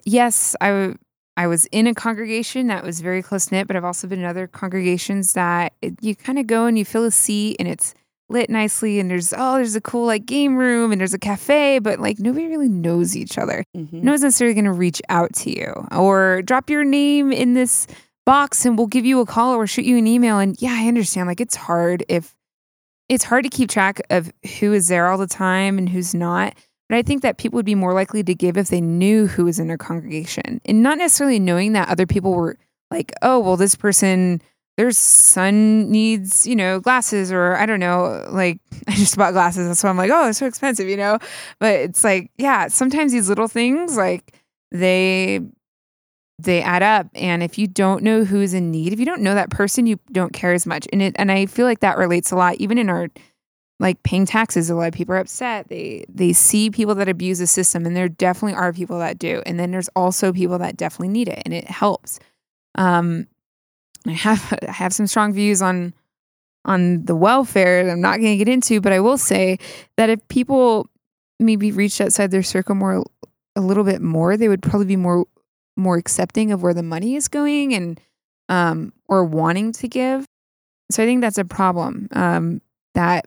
[0.05, 0.95] yes, I
[1.37, 4.25] I was in a congregation that was very close knit, but I've also been in
[4.25, 7.93] other congregations that it, you kind of go and you fill a seat and it's
[8.31, 11.79] lit nicely and there's oh there's a cool like game room and there's a cafe,
[11.79, 13.93] but like nobody really knows each other Mhm.
[14.03, 17.87] no one's necessarily going to reach out to you or drop your name in this
[18.27, 20.39] box and we'll give you a call or shoot you an email.
[20.39, 21.27] And yeah, I understand.
[21.29, 22.35] Like it's hard if
[23.09, 26.55] it's hard to keep track of who is there all the time and who's not.
[26.91, 29.45] But I think that people would be more likely to give if they knew who
[29.47, 32.59] was in their congregation and not necessarily knowing that other people were
[32.91, 34.41] like, oh, well, this person,
[34.79, 39.77] their son needs, you know, glasses or I don't know, like I just bought glasses.
[39.77, 41.19] So I'm like, oh, they're so expensive, you know?
[41.59, 44.37] But it's like, yeah, sometimes these little things, like
[44.71, 45.41] they,
[46.39, 47.09] they add up.
[47.17, 49.99] And if you don't know who's in need if you don't know that person you
[50.13, 50.87] don't care as much.
[50.93, 52.55] And it and i feel like that relates a lot.
[52.59, 53.09] Even in our
[53.81, 55.69] like paying taxes a lot of people are upset.
[55.69, 59.43] They they see people that abuse the system and there definitely are people that do.
[59.45, 62.21] And then there's also people that definitely need it and it helps.
[62.77, 63.27] Um
[64.09, 65.93] i have i have some strong views on
[66.65, 69.59] on the welfare that i'm not going to get into but i will say
[69.97, 70.89] that if people
[71.39, 73.05] maybe reached outside their circle more
[73.57, 75.25] a little bit more they would probably be more
[75.79, 78.01] more accepting of where the money is going and
[78.49, 80.27] um or wanting to give.
[80.91, 82.61] So i think that's a problem um
[82.95, 83.27] that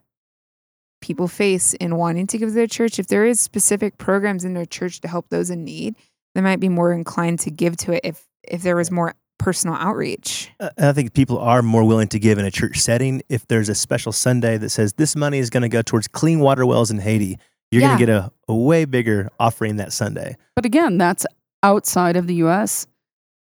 [1.02, 3.00] people face in wanting to give to their church.
[3.00, 5.96] If there is specific programs in their church to help those in need
[6.36, 9.76] they might be more inclined to give to it if if there was more personal
[9.76, 13.48] outreach Uh, I think people are more willing to give in a church setting if
[13.48, 16.66] there's a special Sunday that says this money is going to go towards clean water
[16.66, 17.38] wells in Haiti.
[17.72, 20.36] You're going to get a, a way bigger offering that Sunday.
[20.56, 21.26] But again, that's
[21.64, 22.86] outside of the U.S.,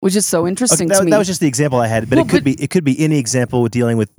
[0.01, 1.11] which is so Okay, interesting that, to me.
[1.11, 2.83] that was just the example I had, but Well, it could but- be it could
[2.83, 4.09] be any example with dealing with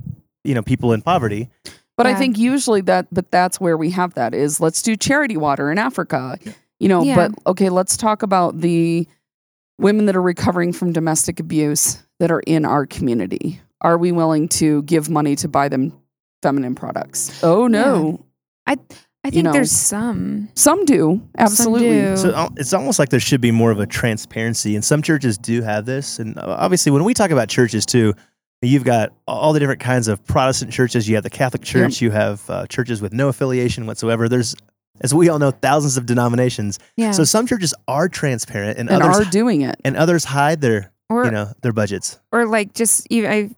[0.43, 1.49] you know people in poverty.
[1.95, 5.35] But I think usually that, but that's where we have that is let's do charity
[5.35, 6.39] water in Africa,
[6.79, 7.03] you know.
[7.03, 7.15] Yeah.
[7.15, 9.05] But okay, let's talk about the
[9.79, 13.61] women that are recovering from domestic abuse that are in our community.
[13.81, 15.93] Are we willing to give money to buy them
[16.41, 17.43] feminine products?
[17.43, 18.25] Oh no,
[18.67, 18.77] I
[19.23, 21.89] I think know, there's some some do absolutely.
[21.89, 22.17] do.
[22.17, 25.61] So it's almost like there should be more of a transparency, and some churches do
[25.61, 26.19] have this.
[26.19, 28.13] And uh, obviously, when we talk about churches too,
[28.61, 31.07] you've got all the different kinds of Protestant churches.
[31.07, 32.01] You have the Catholic Church.
[32.01, 34.27] You have uh, churches with no affiliation whatsoever.
[34.27, 34.55] There's,
[35.01, 36.79] as we all know, thousands of denominations.
[36.97, 39.79] yeah So some churches are transparent, and, And others are doing it.
[39.85, 42.19] and others hide their or you know their budgets.
[42.31, 43.49] or like just even I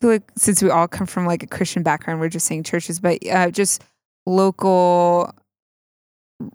[0.00, 3.00] feel like since we all come from like a Christian background, we're just saying churches,
[3.00, 3.82] but uh, just
[4.26, 5.32] local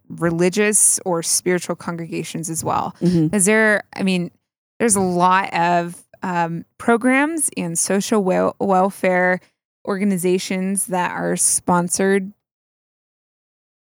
[0.10, 2.95] religious or spiritual congregations as well.
[3.01, 3.34] Mhm.
[3.34, 3.84] Is there?
[3.95, 4.32] I mean,
[4.79, 9.39] there's a lot of um, programs and social wel- welfare
[9.88, 12.32] organizations that are sponsored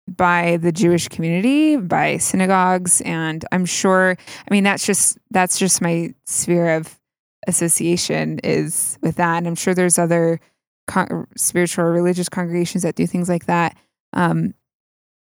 [0.07, 4.17] by the Jewish community, by synagogues, and I'm sure.
[4.19, 6.99] I mean, that's just that's just my sphere of
[7.47, 10.39] association is with that, and I'm sure there's other
[10.87, 13.77] con- spiritual or religious congregations that do things like that.
[14.13, 14.53] Um,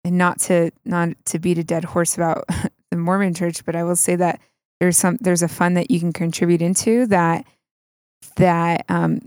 [0.03, 2.45] and not to not to beat a dead horse about
[2.91, 4.39] the Mormon Church, but I will say that
[4.79, 7.45] there's some there's a fund that you can contribute into that
[8.37, 9.21] that um,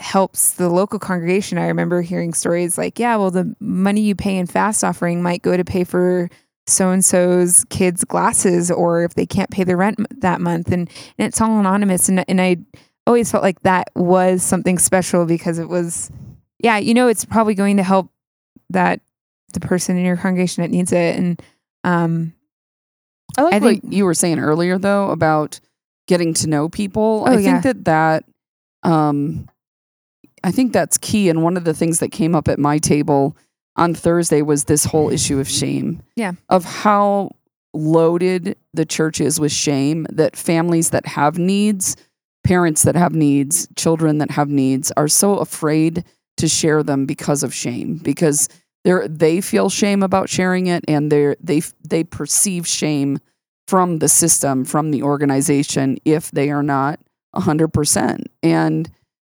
[0.00, 1.58] helps the local congregation.
[1.58, 5.42] I remember hearing stories like, yeah, well, the money you pay in fast offering might
[5.42, 6.30] go to pay for
[6.66, 10.88] so and so's kids' glasses, or if they can't pay the rent that month, and,
[11.18, 12.08] and it's all anonymous.
[12.08, 12.58] And and I
[13.06, 16.10] always felt like that was something special because it was,
[16.58, 18.10] yeah, you know, it's probably going to help
[18.70, 19.00] that
[19.54, 21.42] the person in your congregation that needs it, and
[21.84, 22.34] um,
[23.38, 25.58] I like I what you were saying earlier, though, about
[26.06, 27.24] getting to know people.
[27.26, 27.60] Oh, I think yeah.
[27.60, 28.24] that that,
[28.82, 29.48] um,
[30.44, 31.28] I think that's key.
[31.28, 33.36] And one of the things that came up at my table
[33.76, 36.02] on Thursday was this whole issue of shame.
[36.16, 36.32] Yeah.
[36.48, 37.30] Of how
[37.74, 41.96] loaded the church is with shame that families that have needs,
[42.44, 46.04] parents that have needs, children that have needs are so afraid
[46.38, 48.48] to share them because of shame because
[48.84, 53.18] they're they feel shame about sharing it and they they they perceive shame
[53.66, 56.98] from the system from the organization if they are not
[57.34, 58.90] 100% and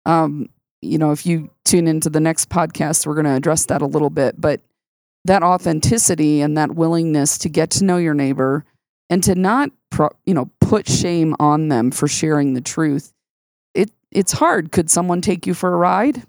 [0.07, 0.49] um
[0.83, 3.87] you know if you tune into the next podcast we're going to address that a
[3.87, 4.61] little bit but
[5.25, 8.65] that authenticity and that willingness to get to know your neighbor
[9.11, 13.13] and to not pro, you know put shame on them for sharing the truth.
[13.75, 14.73] It it's hard.
[14.73, 16.23] Could someone take you for a ride?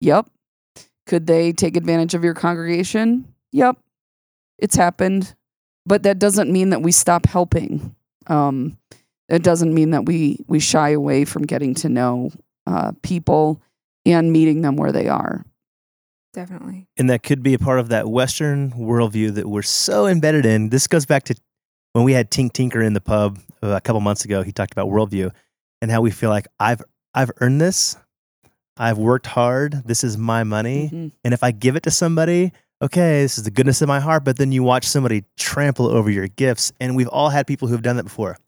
[0.00, 0.28] Yep.
[1.06, 3.32] Could they take advantage of your congregation?
[3.52, 3.76] Yep.
[4.58, 5.34] It's happened.
[5.84, 7.94] But that doesn't mean that we stop helping.
[8.28, 8.78] Um,
[9.28, 12.30] it doesn't mean that we we shy away from getting to know
[12.66, 13.60] uh, people
[14.04, 15.44] and meeting them where they are.
[16.32, 16.88] Definitely.
[16.96, 20.70] And that could be a part of that Western worldview that we're so embedded in.
[20.70, 21.34] This goes back to
[21.92, 24.42] when we had Tink Tinker in the pub a couple months ago.
[24.42, 25.30] He talked about worldview
[25.82, 26.82] and how we feel like I've
[27.14, 27.96] I've earned this.
[28.78, 29.82] I've worked hard.
[29.84, 30.86] This is my money.
[30.86, 31.08] Mm-hmm.
[31.24, 34.24] And if I give it to somebody, okay, this is the goodness of my heart.
[34.24, 36.72] But then you watch somebody trample over your gifts.
[36.80, 38.38] And we've all had people who've done that before.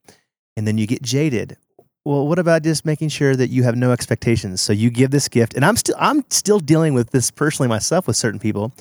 [0.56, 1.58] And then you get jaded.
[2.04, 4.60] Well, what about just making sure that you have no expectations?
[4.60, 8.06] So you give this gift, and I'm still I'm still dealing with this personally myself
[8.06, 8.72] with certain people.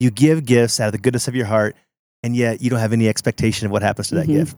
[0.00, 1.76] You give gifts out of the goodness of your heart,
[2.24, 4.32] and yet you don't have any expectation of what happens to that Mhm.
[4.32, 4.56] gift.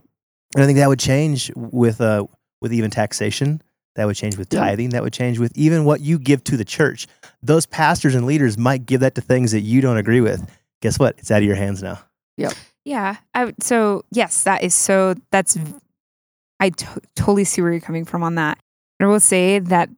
[0.55, 2.27] And I think that would change with uh
[2.63, 3.61] with even taxation.
[3.97, 4.61] That would change with Yeah.
[4.61, 4.91] tithing.
[4.91, 7.07] That would change with even what you give to the church.
[7.43, 10.43] Those pastors and leaders might give that to things that you don't agree with.
[10.81, 11.17] Guess what?
[11.19, 11.99] It's out of your hands now.
[12.39, 13.17] Yeah.
[13.35, 15.17] I, so yes, that is so.
[15.33, 15.59] That's.
[16.61, 18.59] I to- totally see where you're coming from on that.
[19.01, 19.91] I will say that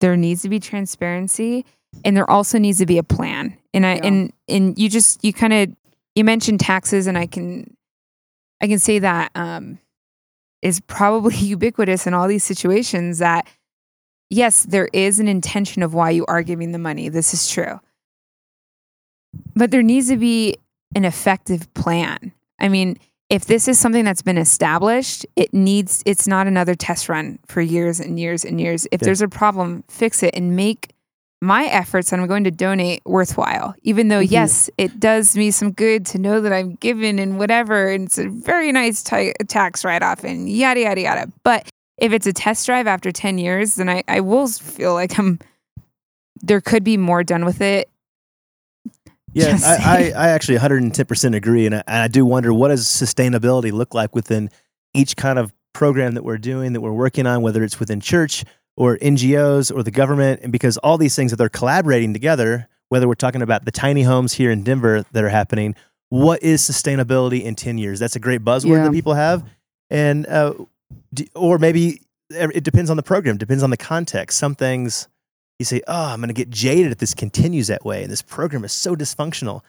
[0.00, 1.64] there needs to be transparency,
[2.04, 3.56] and there also needs to be a plan.
[3.72, 4.00] And I Yeah.
[4.06, 5.70] and and you just you kind of
[6.14, 7.74] you mentioned taxes, and I can
[8.60, 9.78] I can say that um,
[10.60, 13.18] is probably ubiquitous in all these situations.
[13.18, 13.48] That
[14.28, 17.08] yes, there is an intention of why you are giving the money.
[17.08, 17.80] This is true,
[19.54, 20.58] but there needs to be
[20.94, 22.32] an effective plan.
[22.60, 22.98] I mean,
[23.32, 27.62] if this is something that's been established, it needs it's not another test run for
[27.62, 28.86] years and years and years.
[28.92, 29.06] If Yeah.
[29.06, 30.90] there's a problem, fix it and make
[31.40, 33.74] my efforts I'm going to donate worthwhile.
[33.82, 34.30] Even though Mhm.
[34.30, 38.18] yes, it does me some good to know that I'm given and whatever and it's
[38.18, 41.32] a very nice ti tax write off and yada yada yada.
[41.42, 41.66] But
[41.96, 45.38] if it's a test drive after 10 years, then I, I will feel like I'm
[46.42, 47.88] there could be more done with it
[49.34, 50.12] Yeah, I.
[50.14, 51.66] I, I actually 110% agree.
[51.66, 54.50] And I, and I do wonder what does sustainability look like within
[54.94, 58.44] each kind of program that we're doing, that we're working on, whether it's within church
[58.76, 60.40] or NGOs or the government.
[60.42, 64.02] And because all these things that they're collaborating together, whether we're talking about the tiny
[64.02, 65.74] homes here in Denver that are happening,
[66.10, 67.98] what is sustainability in 10 years?
[67.98, 68.84] That's a great buzzword Yeah.
[68.84, 69.48] that people have.
[69.88, 70.52] And, uh,
[71.14, 74.38] d- or maybe it depends on the program, depends on the context.
[74.38, 75.08] Some things
[75.62, 78.22] you say, "Oh, I'm going to get jaded if this continues that way," and this
[78.22, 79.62] program is so dysfunctional.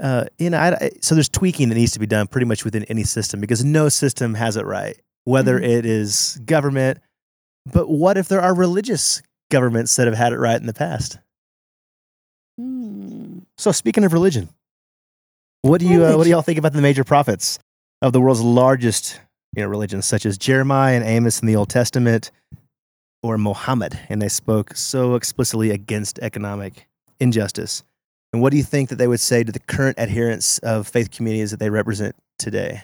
[0.00, 2.64] Uh, you know, I, I- so there's tweaking that needs to be done pretty much
[2.64, 5.68] within any system because no system has it right, whether Mhm.
[5.68, 6.98] it is government.
[7.72, 11.18] But what if there are religious governments that have had it right in the past?
[12.58, 13.38] Hmm.
[13.58, 14.48] So speaking of religion,
[15.62, 17.58] what do you uh, what do y'all think about the major prophets
[18.02, 19.20] of the world's largest
[19.56, 22.30] you know religions, such as Jeremiah and Amos in the Old Testament,
[23.24, 26.86] or Mohammed, and they spoke so explicitly against economic
[27.18, 27.82] injustice?
[28.34, 31.10] And what do you think that they would say to the current adherents of faith
[31.10, 32.82] communities that they represent today?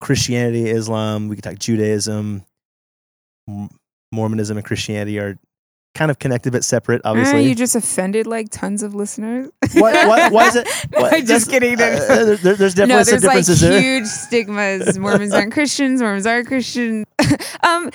[0.00, 2.44] Christianity, Islam, we could talk Judaism,
[4.10, 5.38] Mormonism, and Christianity are
[5.94, 7.42] kind of connected but separate, Ah, obviously.
[7.48, 9.48] you just offended like tons of listeners.
[9.74, 11.12] What, why- why is it- No, What?
[11.14, 11.74] I'm just That's- kidding.
[11.74, 13.80] uh, There's, uh, there- there's definitely no, some there's like differences there.
[13.80, 14.98] huge stigmas.
[15.00, 16.00] Mormons aren't Christians.
[16.00, 17.04] Mormons are Christian.
[17.66, 17.90] um,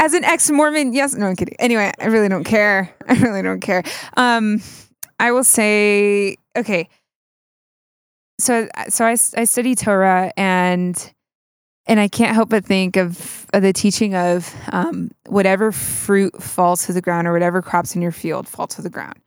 [0.00, 1.14] as an ex-Mormon, yes.
[1.14, 1.56] No, I'm kidding.
[1.58, 2.94] Anyway, I really don't care.
[3.08, 3.82] I really don't care.
[4.16, 4.62] Um,
[5.18, 6.88] I will say, okay.
[8.38, 11.12] So, so I, I study Torah and
[11.90, 16.86] and I can't help but think of, of the teaching of um, whatever fruit falls
[16.86, 19.18] to the ground or whatever crops in your field fall to the ground.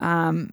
[0.00, 0.50] Um,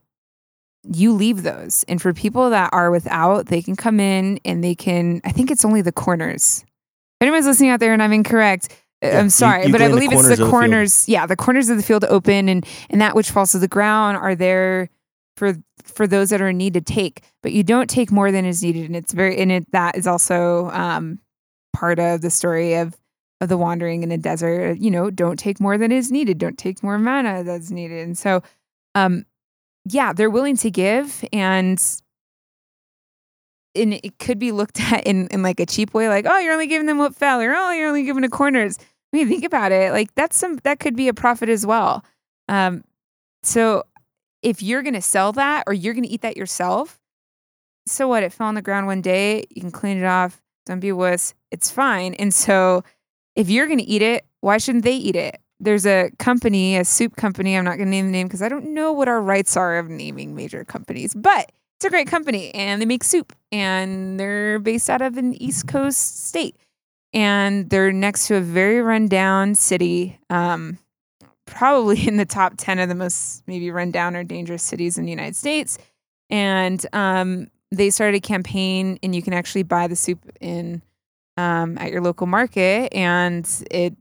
[0.83, 1.83] you leave those.
[1.87, 5.49] And for people that are without, they can come in and they can, I think
[5.49, 6.63] it's only the corners.
[6.63, 8.69] If anyone's listening out there and I'm incorrect,
[9.03, 11.09] uh, Yeah, I'm sorry, you but I believe it's the of the corners.
[11.09, 14.17] Yeah, the corners of the field open and and that which falls to the ground
[14.17, 14.89] are there
[15.35, 17.23] for for those that are in need to take.
[17.41, 20.07] But you don't take more than is needed, and it's very and it that is
[20.07, 21.19] also um,
[21.77, 22.97] part of the story of
[23.39, 24.79] of the wandering in the desert.
[24.79, 26.39] You know, don't take more than is needed.
[26.39, 28.03] Don't take more manna that's needed.
[28.05, 28.41] And so,
[28.95, 29.25] um,
[29.85, 31.79] yeah, they're willing to give, and
[33.75, 36.53] and it could be looked at in in like a cheap way, like oh, you're
[36.53, 38.79] only giving them what fell, or oh, you're only giving the corners.
[39.13, 39.91] I mean, think about it.
[39.91, 42.03] Like that's some that could be a profit as well.
[42.49, 42.83] Um,
[43.43, 43.83] so
[44.41, 46.99] if you're gonna sell that or you're gonna eat that yourself,
[47.85, 48.23] so what?
[48.23, 49.45] It fell on the ground one day.
[49.51, 50.41] You can clean it off.
[50.67, 51.33] Don't be wuss.
[51.51, 52.13] It's fine.
[52.15, 52.83] And so
[53.35, 55.39] if you're gonna eat it, why shouldn't they eat it?
[55.59, 57.57] There's a company, a soup company.
[57.57, 59.89] I'm not gonna name the name because I don't know what our rights are of
[59.89, 64.89] naming major companies, but it's a great company and they make soup and they're based
[64.89, 66.55] out of an East Coast state.
[67.13, 70.19] and they're next to a very rundown city.
[70.29, 70.77] Um,
[71.45, 75.11] probably in the top 10 of the most maybe rundown or dangerous cities in the
[75.11, 75.77] United States.
[76.29, 80.81] And um, they started a campaign, and you can actually buy the soup in
[81.37, 82.93] um, at your local market.
[82.93, 83.95] And it,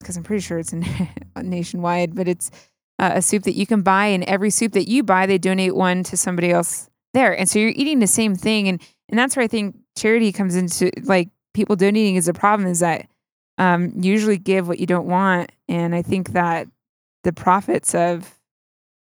[0.00, 0.74] because I'm pretty sure it's
[1.36, 2.50] nationwide, but it's
[2.98, 4.06] uh, a soup that you can buy.
[4.06, 7.36] And every soup that you buy, they donate one to somebody else there.
[7.36, 8.68] And so you're eating the same thing.
[8.68, 12.68] And, and that's where I think charity comes into like people donating is a problem
[12.68, 13.08] is that
[13.58, 15.50] um, usually give what you don't want.
[15.68, 16.68] And I think that
[17.24, 18.37] the prophets of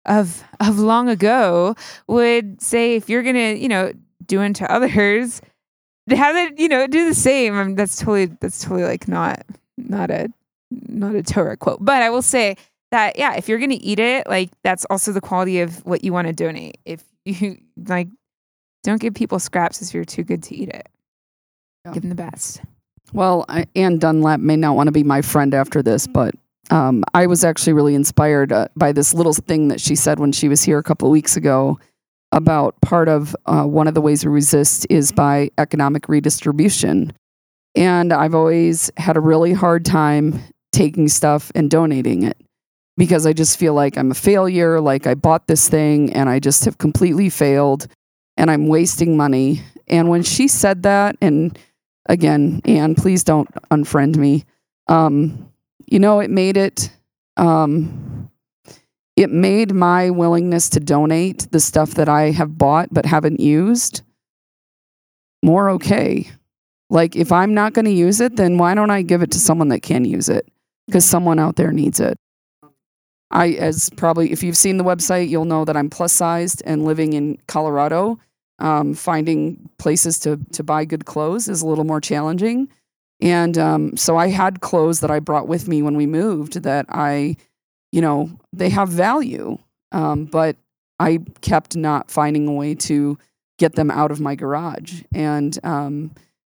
[0.07, 1.75] of of long ago
[2.07, 3.93] would say if you're gonna you know
[4.27, 5.41] do unto others
[6.11, 7.55] have it you know do the same.
[7.55, 9.45] I mean, that's totally that's totally like not
[9.77, 10.33] not a
[10.71, 11.85] not a torah quote.
[11.85, 12.57] But i will say
[12.93, 16.13] that yeah if you're gonna eat it like that's also the quality of what you
[16.13, 16.79] want to donate.
[16.85, 18.09] If you like
[18.85, 20.89] don't give people scraps if you're too good to eat it.
[21.85, 21.93] Yeah.
[21.93, 22.61] give them the best.
[23.13, 26.13] Well, I, Ann Dunlap may not want to be my friend after this, mm-hmm.
[26.13, 26.35] but
[26.71, 30.33] um, I was actually really inspired uh, by this little thing that she said when
[30.33, 31.79] she was here a couple of weeks ago
[32.33, 37.13] about part of uh, one of the ways we resist is by economic redistribution.
[37.75, 40.41] And I've always had a really hard time
[40.73, 42.37] taking stuff and donating it
[42.97, 44.81] because I just feel like I'm a failure.
[44.81, 47.87] Like I bought this thing and I just have completely failed
[48.37, 49.63] and I'm wasting money.
[49.89, 51.57] And when she said that, and
[52.07, 54.45] again, Anne, please don't unfriend me.
[54.89, 55.51] Um,
[55.87, 56.91] you know, it made it.
[57.37, 58.31] Um,
[59.17, 64.03] it made my willingness to donate the stuff that I have bought but haven't used
[65.43, 66.31] more okay.
[66.91, 69.39] Like, if I'm not going to use it, then why don't I give it to
[69.39, 70.47] someone that can use it?
[70.87, 72.17] Because someone out there needs it.
[73.31, 76.85] I, as probably, if you've seen the website, you'll know that I'm plus sized and
[76.85, 78.21] living in Colorado
[78.59, 82.69] um, finding places to to buy good clothes is a little more challenging.
[83.21, 86.87] And um, so I had clothes that I brought with me when we moved that
[86.89, 87.37] I,
[87.93, 89.59] you know, they have value,
[89.93, 90.57] um, but
[90.99, 93.19] I kept not finding a way to
[93.59, 95.03] get them out of my garage.
[95.15, 96.11] And um,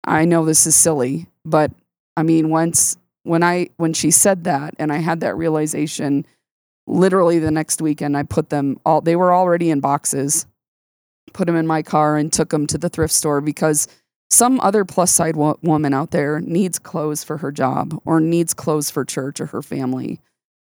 [0.04, 1.70] I know this is silly, but
[2.16, 6.26] I mean, once when I when she said that, and I had that realization,
[6.86, 9.00] literally the next weekend, I put them all.
[9.00, 10.46] They were already in boxes
[11.32, 13.88] put them in my car and took them to the thrift store because
[14.30, 18.54] some other plus side wo- woman out there needs clothes for her job or needs
[18.54, 20.20] clothes for church or her family.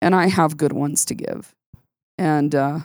[0.01, 1.53] And i have good ones to give.
[2.17, 2.79] And uh,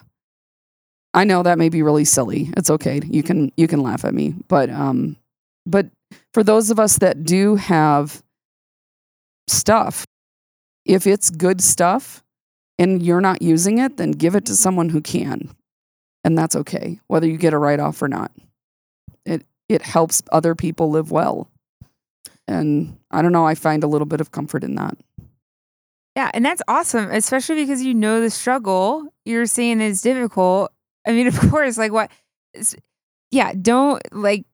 [1.14, 2.50] i know that may be really silly.
[2.56, 3.00] It's okay.
[3.04, 4.34] You can you can laugh at me.
[4.46, 5.16] But um
[5.66, 5.86] but
[6.34, 8.22] for those of us that do have
[9.46, 10.04] stuff
[10.84, 12.22] if it's good stuff
[12.78, 15.50] and you're not using it then give it to someone who can.
[16.24, 18.30] And that's okay whether you get a write off or not.
[19.24, 21.48] It it helps other people live well
[22.46, 24.96] and i don't know i find a little bit of comfort in that
[26.16, 30.72] Yeah, and that's awesome, especially because you know the struggle you're saying is difficult.
[31.06, 32.10] I mean, of course, like what?
[33.30, 34.44] Yeah, don't like.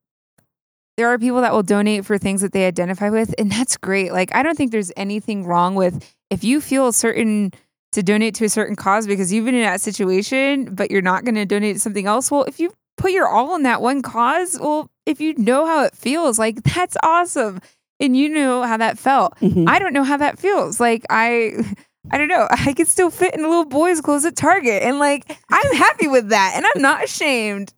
[0.98, 4.12] There are people that will donate for things that they identify with, and that's great.
[4.12, 7.52] Like, I don't think there's anything wrong with if you feel certain
[7.92, 11.24] to donate to a certain cause because you've been in that situation, but you're not
[11.24, 12.30] going to donate to something else.
[12.30, 15.84] Well, if you put your all in that one cause, well, if you know how
[15.84, 17.60] it feels, like that's awesome,
[18.00, 19.36] and you know how that felt.
[19.40, 19.68] Mhm.
[19.68, 20.80] I don't know how that feels.
[20.80, 21.52] Like I
[22.10, 22.46] I don't know.
[22.50, 26.06] I could still fit in a little boy's clothes at Target and like I'm happy
[26.08, 27.72] with that and I'm not ashamed.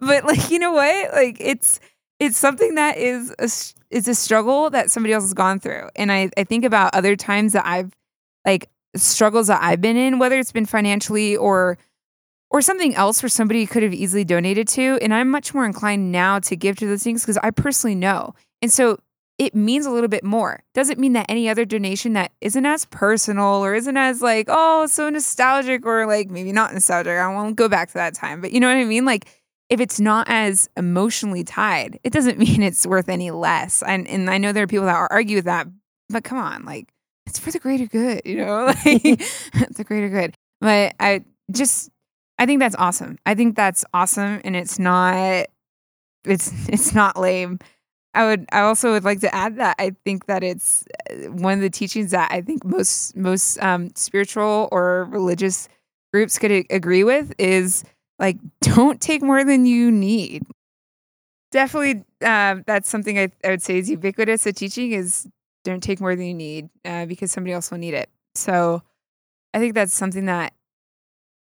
[0.00, 1.12] But like you know what?
[1.12, 1.80] Like it's
[2.20, 3.48] it's something that is a
[3.90, 5.88] it's a struggle that somebody else has gone through.
[5.96, 7.92] And I I think about other times that I've
[8.46, 11.78] like struggles that I've been in whether it's been financially or
[12.52, 16.12] or something else where somebody could have easily donated to and I'm much more inclined
[16.12, 18.34] now to give to those things because I personally know.
[18.60, 18.98] And so
[19.38, 20.62] it means a little bit more.
[20.74, 24.86] Doesn't mean that any other donation that isn't as personal or isn't as like, oh,
[24.86, 27.18] so nostalgic or like maybe not nostalgic.
[27.18, 28.40] I won't go back to that time.
[28.40, 29.04] But you know what I mean?
[29.04, 29.26] Like
[29.68, 33.82] if it's not as emotionally tied, it doesn't mean it's worth any less.
[33.82, 35.66] And and I know there are people that argue with that,
[36.10, 36.92] but come on, like
[37.26, 38.66] it's for the greater good, you know?
[38.84, 39.02] Like
[39.70, 40.34] the greater good.
[40.60, 41.90] But I just
[42.38, 43.18] I think that's awesome.
[43.26, 45.46] I think that's awesome and it's not
[46.24, 47.58] it's it's not lame.
[48.14, 48.46] I would.
[48.52, 51.70] I also would like to add that I think that it's uh, one of the
[51.70, 55.68] teachings that I think most most um, spiritual or religious
[56.12, 57.84] groups could agree with is
[58.18, 60.44] like don't take more than you need.
[61.50, 64.46] Definitely, uh, that's something I, I would say is ubiquitous.
[64.46, 65.28] A teaching is
[65.64, 68.08] don't take more than you need uh, because somebody else will need it.
[68.34, 68.82] So,
[69.54, 70.54] I think that's something that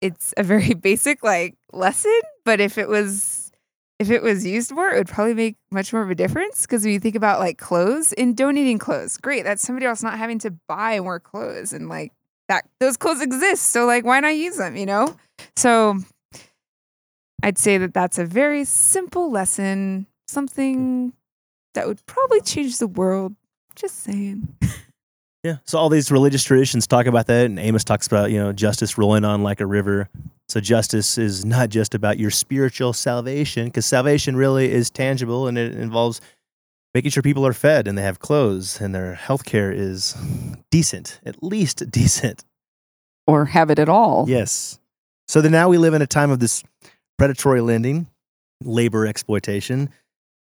[0.00, 2.20] it's a very basic like lesson.
[2.44, 3.52] But if it was
[3.98, 6.62] if it was used more, it would probably make much more of a difference.
[6.62, 10.18] Because when you think about like clothes and donating clothes, great, that's somebody else not
[10.18, 12.12] having to buy more clothes and like
[12.48, 13.70] that those clothes exist.
[13.70, 14.76] So like, why not use them?
[14.76, 15.16] You know.
[15.56, 15.98] So
[17.42, 21.12] I'd say that that's a very simple lesson, something
[21.74, 23.34] that would probably change the world.
[23.74, 24.56] Just saying.
[25.44, 25.58] Yeah.
[25.64, 28.98] So all these religious traditions talk about that, and Amos talks about you know justice
[28.98, 30.08] rolling on like a river.
[30.48, 35.58] So justice is not just about your spiritual salvation, because salvation really is tangible and
[35.58, 36.20] it involves
[36.94, 40.16] making sure people are fed and they have clothes and their health care is
[40.70, 42.44] decent, at least decent.
[43.26, 44.24] Or have it at all.
[44.26, 44.80] Yes.
[45.28, 46.64] So then now we live in a time of this
[47.18, 48.08] predatory lending,
[48.64, 49.90] labor exploitation,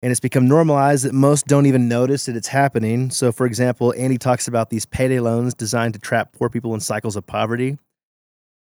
[0.03, 3.09] and it's become normalized that most don't even notice that it's happening.
[3.09, 6.81] So, for example, Andy talks about these payday loans designed to trap poor people in
[6.81, 7.77] cycles of poverty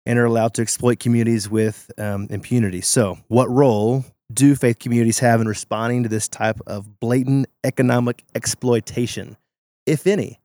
[0.07, 2.81] and are allowed to exploit communities with um, impunity.
[2.81, 8.25] So, what role do faith communities have in responding to this type of blatant economic
[8.35, 9.37] exploitation,
[9.85, 10.41] if any?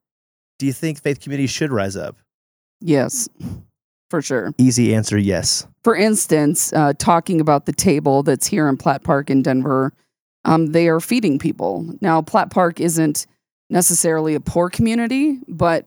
[0.59, 2.17] Do you think faith communities should rise up?
[2.81, 3.29] Yes,
[4.09, 4.53] for sure.
[4.57, 5.65] Easy answer yes.
[5.85, 9.93] For instance, uh, talking about the table that's here in Platt Park in Denver
[10.45, 11.85] um, they are feeding people.
[12.01, 13.27] Now, Platt Park isn't
[13.69, 15.85] necessarily a poor community, but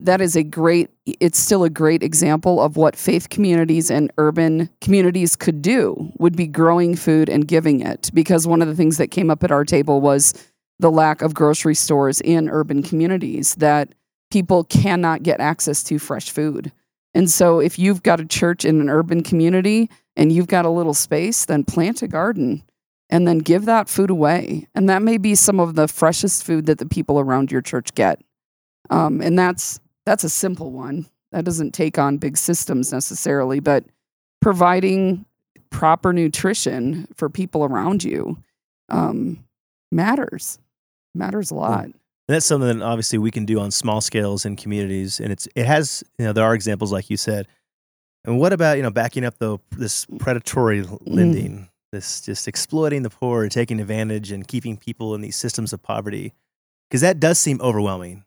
[0.00, 4.68] that is a great, it's still a great example of what faith communities and urban
[4.80, 8.10] communities could do, would be growing food and giving it.
[8.12, 10.34] Because one of the things that came up at our table was
[10.78, 13.94] the lack of grocery stores in urban communities that
[14.30, 16.72] people cannot get access to fresh food.
[17.14, 20.70] And so, if you've got a church in an urban community and you've got a
[20.70, 22.62] little space, then plant a garden
[23.10, 24.66] and then give that food away.
[24.74, 27.94] And that may be some of the freshest food that the people around your church
[27.94, 28.20] get.
[28.90, 31.06] Um, and that's that's a simple one.
[31.32, 33.84] That doesn't take on big systems necessarily, but
[34.40, 35.24] providing
[35.70, 38.38] proper nutrition for people around you
[38.88, 39.44] um,
[39.90, 40.58] matters.
[41.14, 41.84] Matters a lot.
[41.84, 41.94] And
[42.28, 45.66] that's something that obviously we can do on small scales in communities, and it's it
[45.66, 47.46] has you know there are examples like you said.
[48.24, 50.98] And what about you know backing up the this predatory mm.
[51.06, 51.52] lending?
[51.52, 55.72] Mm this just exploiting the poor and taking advantage and keeping people in these systems
[55.72, 56.32] of poverty
[56.88, 58.24] because that does seem overwhelming.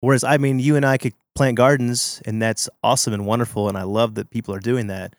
[0.00, 3.76] Whereas i mean you and i could plant gardens and that's awesome and wonderful and
[3.76, 5.16] i love that people are doing that.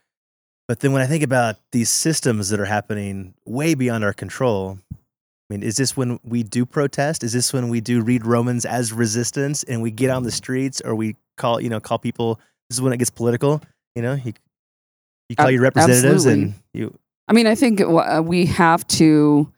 [0.67, 4.79] But then when i think about these systems that are happening way beyond our control
[4.93, 4.97] i
[5.49, 7.23] mean is this when we do protest?
[7.23, 10.81] Is this when we do read romans as resistance and we get on the streets
[10.81, 12.39] or we call you know call people
[12.69, 13.61] this is when it gets political
[13.95, 14.13] you know?
[14.13, 14.33] You,
[15.29, 16.43] you call your representatives Absolutely.
[16.43, 19.51] and you I mean, I think uh, we have to.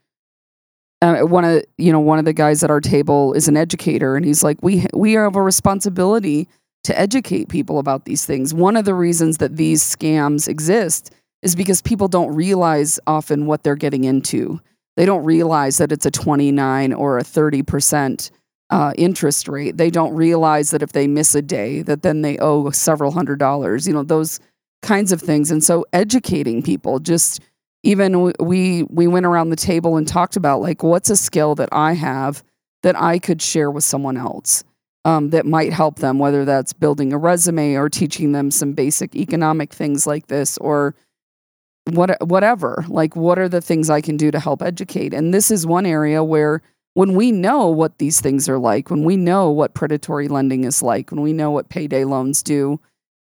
[1.02, 4.16] Uh, one of you know one of the guys at our table is an educator,
[4.16, 6.48] and he's like, we we have a responsibility
[6.84, 8.54] to educate people about these things.
[8.54, 11.12] One of the reasons that these scams exist
[11.42, 14.60] is because people don't realize often what they're getting into.
[14.98, 18.32] They don't realize that it's a 29 or a 30 percent
[18.70, 19.78] uh, interest rate.
[19.78, 23.40] They don't realize that if they miss a day, that then they owe several hundred
[23.40, 23.88] dollars.
[23.88, 24.40] You know those
[24.82, 25.52] kinds of things.
[25.52, 27.42] And so educating people just
[27.84, 31.70] even we we went around the table and talked about like what's a skill that
[31.72, 32.44] I have
[32.84, 34.64] that I could share with someone else
[35.06, 39.16] um, that might help them, whether that's building a resume or teaching them some basic
[39.16, 40.96] economic things like this or
[41.92, 42.86] what whatever.
[42.88, 45.14] Like what are the things I can do to help educate?
[45.14, 46.62] And this is one area where
[46.96, 50.82] when we know what these things are like, when we know what predatory lending is
[50.82, 52.80] like, when we know what payday loans do,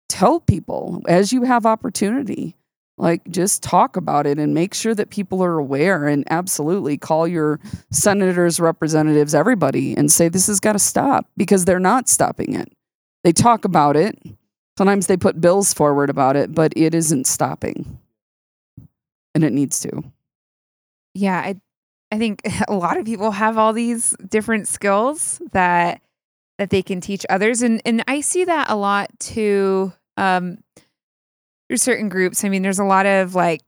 [0.09, 2.55] tell people as you have opportunity
[3.01, 7.27] like just talk about it and make sure that people are aware and absolutely call
[7.27, 12.53] your senators representatives everybody and say this has got to stop because they're not stopping
[12.53, 12.71] it.
[13.23, 14.19] They talk about it.
[14.77, 17.97] Sometimes they put bills forward about it but it isn't stopping.
[19.33, 20.03] And it needs to.
[21.15, 21.55] Yeah i
[22.11, 26.01] i think a lot of people have all these different skills that
[26.59, 27.63] that they can teach others.
[27.63, 30.59] And and i see that a lot too um
[31.71, 32.43] there's certain groups.
[32.43, 33.63] I mean, there's a lot of like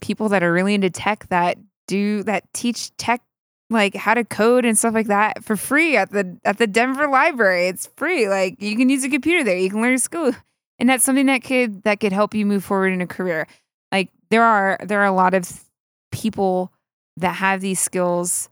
[0.00, 3.20] people that are really into tech that do that teach tech
[3.68, 7.06] like how to code and stuff like that for free at the at the Denver
[7.08, 7.66] library.
[7.66, 8.26] It's free.
[8.26, 9.58] Like you can use a computer there.
[9.58, 10.32] You can learn school.
[10.78, 13.46] And that's something that could that could help you move forward in a career.
[13.92, 15.62] Like there are there are a lot of
[16.10, 16.72] people
[17.18, 18.48] that have these skills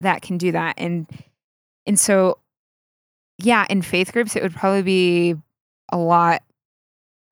[0.00, 0.76] that can do that.
[0.78, 1.06] And
[1.84, 2.38] and so
[3.36, 5.34] yeah, in faith groups it would probably be
[5.92, 6.40] a lot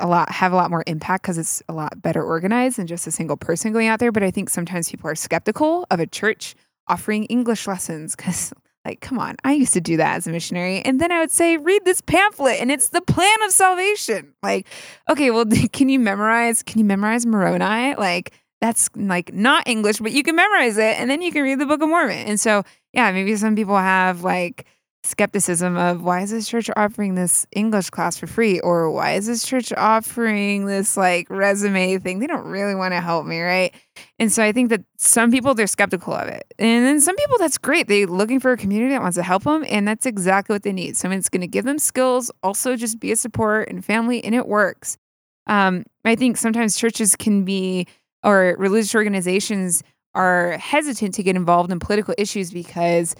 [0.01, 3.07] a lot have a lot more impact because it's a lot better organized than just
[3.07, 4.13] a single person going out there.
[4.13, 6.55] But I think sometimes people are skeptical of a church
[6.87, 8.53] offering English lessons because
[8.85, 10.81] like, come on, I used to do that as a missionary.
[10.81, 14.33] And then I would say, read this pamphlet and it's the plan of salvation.
[14.43, 14.67] Like,
[15.11, 17.95] okay, well, can you memorize, can you memorize Moroni?
[17.97, 21.59] Like, that's like not English, but you can memorize it and then you can read
[21.59, 22.27] the Book of Mormon.
[22.27, 24.65] And so, yeah, maybe some people have like
[25.05, 29.27] skepticism of why is this church offering this English class for free or why is
[29.27, 32.19] this church offering this like resume thing?
[32.19, 33.75] They don't really want to help me, right?
[34.19, 36.53] And so I think that some people they're skeptical of it.
[36.59, 37.87] And then some people that's great.
[37.87, 40.73] They're looking for a community that wants to help them and that's exactly what they
[40.73, 40.97] need.
[40.97, 44.35] Someone that's going to give them skills, also just be a support and family and
[44.35, 44.99] it works.
[45.47, 47.87] Um, I think sometimes churches can be
[48.25, 49.83] or religious organizations
[50.15, 53.15] are hesitant to get involved in political issues because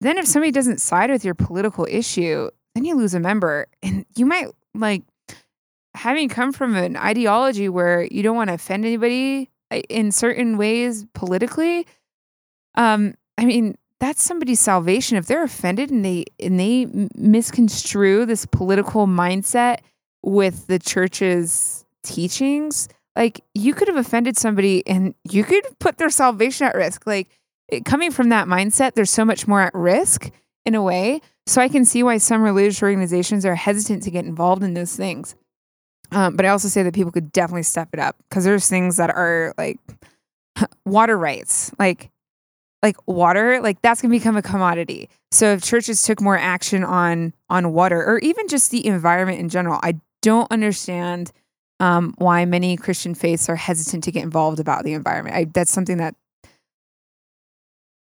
[0.00, 3.66] then if somebody doesn't side with your political issue, then you lose a member.
[3.82, 5.02] And you might like
[5.94, 10.56] having come from an ideology where you don't want to offend anybody uh, in certain
[10.56, 11.86] ways politically.
[12.76, 15.16] Um, I mean, that's somebody's salvation.
[15.16, 16.86] If they're offended and they and they
[17.16, 19.78] misconstrue this political mindset
[20.22, 26.10] with the church's teachings, like you could have offended somebody and you could put their
[26.10, 27.06] salvation at risk.
[27.06, 27.28] Like
[27.84, 30.30] coming from that mindset, there's so much more at risk
[30.64, 31.20] in a way.
[31.46, 34.94] So I can see why some religious organizations are hesitant to get involved in those
[34.94, 35.34] things.
[36.10, 38.96] Um, but I also say that people could definitely step it up because there's things
[38.96, 39.78] that are like
[40.84, 42.10] water rights, like
[42.82, 45.08] like water, like that's gonna become a commodity.
[45.32, 49.48] So if churches took more action on on water or even just the environment in
[49.48, 51.32] general, I don't understand
[51.80, 55.36] um, why many Christian faiths are hesitant to get involved about the environment.
[55.36, 56.14] I, that's something that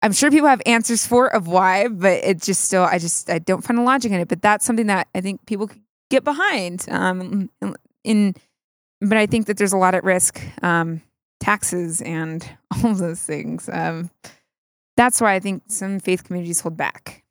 [0.05, 3.39] I'm sure people have answers for of why, but it just still I just I
[3.39, 4.27] don't find the logic in it.
[4.27, 5.81] But that's something that I think people could
[6.11, 6.85] get behind.
[6.89, 7.49] Um,
[8.03, 8.35] in
[9.01, 11.01] but I think that there's a lot at risk, um,
[11.39, 12.47] taxes and
[12.83, 13.67] all those things.
[13.73, 14.11] Um,
[14.95, 17.23] that's why I think some faith communities hold back.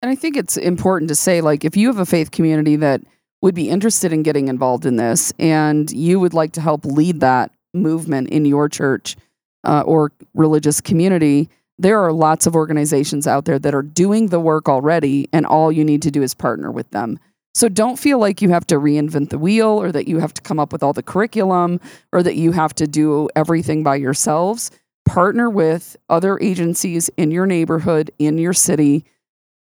[0.00, 3.02] And I think it's important to say, like, if you have a faith community that
[3.42, 7.20] would be interested in getting involved in this and you would like to help lead
[7.20, 9.16] that movement in your church
[9.64, 11.50] uh, or religious community,
[11.80, 15.72] there are lots of organizations out there that are doing the work already, and all
[15.72, 17.18] you need to do is partner with them.
[17.54, 20.42] So don't feel like you have to reinvent the wheel or that you have to
[20.42, 21.80] come up with all the curriculum
[22.12, 24.70] or that you have to do everything by yourselves.
[25.04, 29.04] Partner with other agencies in your neighborhood, in your city,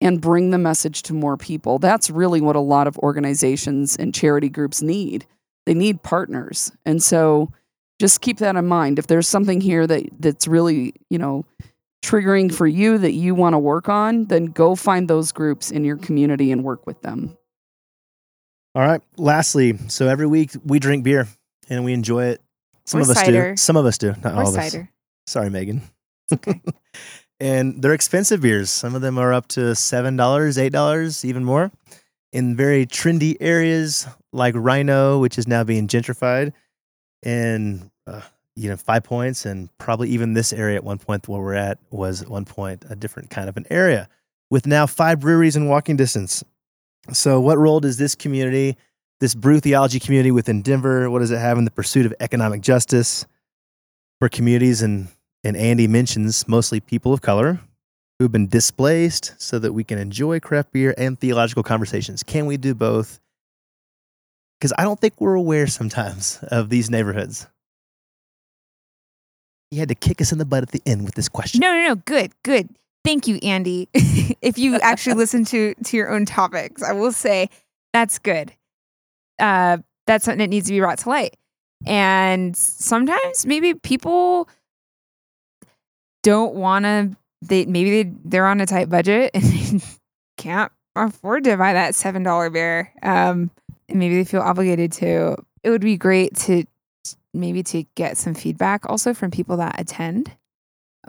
[0.01, 1.79] and bring the message to more people.
[1.79, 5.25] That's really what a lot of organizations and charity groups need.
[5.67, 6.73] They need partners.
[6.85, 7.53] And so
[7.99, 8.99] just keep that in mind.
[8.99, 11.47] If there's something here that that's really, you know,
[12.03, 15.85] triggering for you that you want to work on, then go find those groups in
[15.85, 17.37] your community and work with them.
[18.75, 19.01] All right.
[19.17, 21.27] Lastly, so every week we drink beer
[21.69, 22.41] and we enjoy it.
[22.87, 23.51] Some Or of us cider.
[23.53, 23.57] do.
[23.57, 24.15] Some of us do.
[24.23, 24.73] Not Or all of us.
[24.73, 24.89] cider.
[25.27, 25.83] Sorry, Megan.
[26.33, 26.61] okay.
[27.41, 28.71] and they're expensive beers.
[28.71, 31.71] Some of them are up to seven dollars, eight dollars, even more.
[32.33, 36.53] In very trendy areas like RiNo, which is now being gentrified,
[37.23, 38.21] and uh,
[38.59, 41.79] you know Five Points, and probably even this area at one point where we're at
[41.91, 44.09] was at one point a different kind of an area,
[44.51, 46.43] with now five breweries in walking distance.
[47.13, 48.77] So, what role does this community,
[49.21, 52.61] this brew theology community within Denver, what does it have in the pursuit of economic
[52.61, 53.25] justice
[54.19, 55.09] for communities and
[55.45, 57.61] and Andy mentions mostly people of color
[58.19, 62.23] who've been displaced so that we can enjoy craft beer and theological conversations.
[62.23, 63.21] Can we do both?
[64.59, 67.47] Because I don't think we're aware sometimes of these neighborhoods.
[69.71, 71.61] He had to kick us in the butt at the end with this question.
[71.61, 71.95] No, no, no.
[71.97, 72.69] Good, good.
[73.05, 73.89] Thank you, Andy.
[73.95, 77.51] if you actually listen to to your own topics, I will say
[77.93, 78.53] that's good.
[79.39, 81.37] Uh, that's something that needs to be brought to light.
[81.87, 84.49] And sometimes maybe people
[86.23, 87.17] don't want to.
[87.43, 89.43] They maybe they, they're on a tight budget and
[89.81, 89.81] they
[90.37, 92.93] can't afford to buy that seven dollar beer.
[93.03, 93.51] Um,
[93.89, 95.37] and maybe they feel obligated to.
[95.63, 96.65] It would be great to
[97.39, 100.33] maybe to get some feedback also from people that attend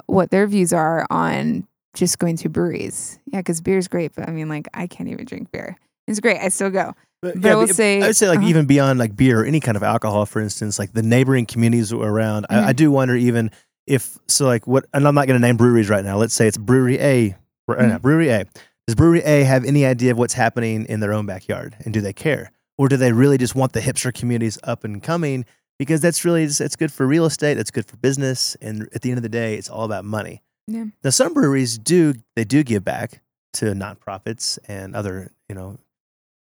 [0.05, 3.19] what their views are on just going to breweries.
[3.25, 5.77] Yeah, because beer is great, but I mean, like, I can't even drink beer.
[6.07, 6.39] It's great.
[6.39, 6.93] I still go.
[7.21, 8.47] But I will say- I would say, like, uh-huh.
[8.47, 11.91] even beyond like beer or any kind of alcohol, for instance, like the neighboring communities
[11.91, 12.75] around, I, I Mhm.
[12.77, 13.51] do wonder even
[13.87, 16.17] if, so like, what, and I'm not going to name breweries right now.
[16.17, 17.35] Let's say it's Brewery A,
[17.67, 18.01] or, uh, Mhm.
[18.01, 18.45] Brewery A.
[18.87, 21.75] Does Brewery A have any idea of what's happening in their own backyard?
[21.83, 22.51] And do they care?
[22.77, 25.45] Or do they really just want the hipster communities up and coming?
[25.79, 28.55] Because that's really, it's, it's good for real estate, it's good for business.
[28.61, 30.43] And at the end of the day, it's all about money.
[30.67, 30.85] Yeah.
[31.03, 33.21] Now, some breweries do, they do give back
[33.53, 35.79] to nonprofits and other, you know,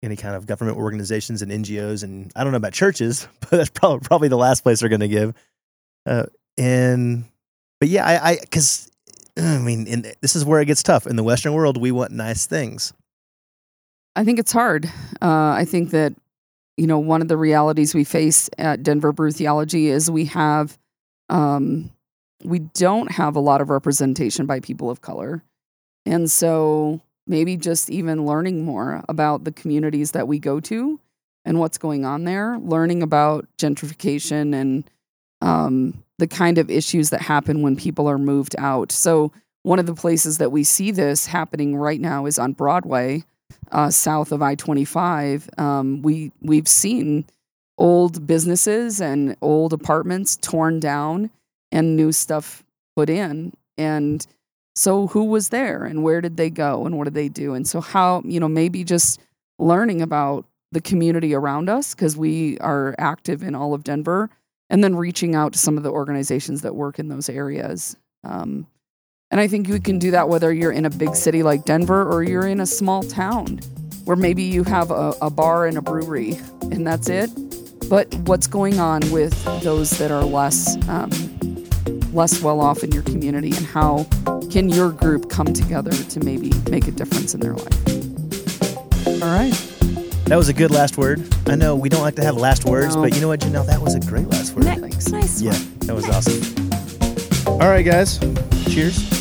[0.02, 2.02] any kind of government organizations and NGOs.
[2.02, 5.00] And I don't know about churches, but that's probably, probably the last place they're going
[5.00, 5.34] to give.
[6.04, 6.26] Uh,
[6.58, 7.24] and,
[7.78, 8.90] but yeah, I, I, cause
[9.36, 11.06] I mean, in, this is where it gets tough.
[11.06, 12.92] In the Western world, we want nice things.
[14.16, 14.86] I think it's hard.
[15.22, 16.14] Uh, I think that,
[16.80, 20.78] you know, one of the realities we face at Denver Brew Theology is we have
[21.28, 21.90] um,
[22.42, 25.42] we don't have a lot of representation by people of color.
[26.06, 30.98] And so maybe just even learning more about the communities that we go to
[31.44, 34.90] and what's going on there, learning about gentrification and
[35.42, 38.90] um, the kind of issues that happen when people are moved out.
[38.90, 39.32] So,
[39.64, 43.24] one of the places that we see this happening right now is on Broadway,
[43.72, 45.48] uh, south of I 25.
[45.58, 47.24] Um, we, we've seen
[47.78, 51.30] old businesses and old apartments torn down
[51.72, 52.64] and new stuff
[52.96, 53.52] put in.
[53.78, 54.26] And
[54.74, 57.54] so, who was there and where did they go and what did they do?
[57.54, 59.20] And so, how, you know, maybe just
[59.58, 64.30] learning about the community around us because we are active in all of Denver
[64.68, 67.96] and then reaching out to some of the organizations that work in those areas.
[68.22, 68.66] Um,
[69.30, 72.02] and I think you can do that whether you're in a big city like Denver
[72.10, 73.58] or you're in a small town
[74.04, 76.38] where maybe you have a, a bar and a brewery
[76.72, 77.30] and that's it.
[77.88, 81.10] But what's going on with those that are less um,
[82.12, 84.04] less well off in your community and how
[84.50, 87.86] can your group come together to maybe make a difference in their life?
[89.22, 89.52] All right.
[90.24, 91.22] That was a good last word.
[91.46, 93.02] I know we don't like to have last words, No.
[93.02, 93.66] but you know what, Janelle?
[93.66, 94.64] That was a great last word.
[94.64, 95.08] Thanks.
[95.08, 95.40] Nice.
[95.42, 97.50] Yeah, that was awesome.
[97.60, 98.18] All right, guys.
[98.72, 99.19] Cheers.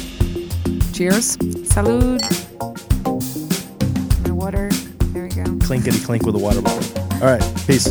[1.00, 1.38] Cheers.
[1.72, 2.20] Salud.
[4.28, 4.70] My water.
[5.14, 5.45] There we go.
[5.66, 6.84] Clinkety clink with a water bottle.
[7.24, 7.41] All right.
[7.66, 7.88] Peace.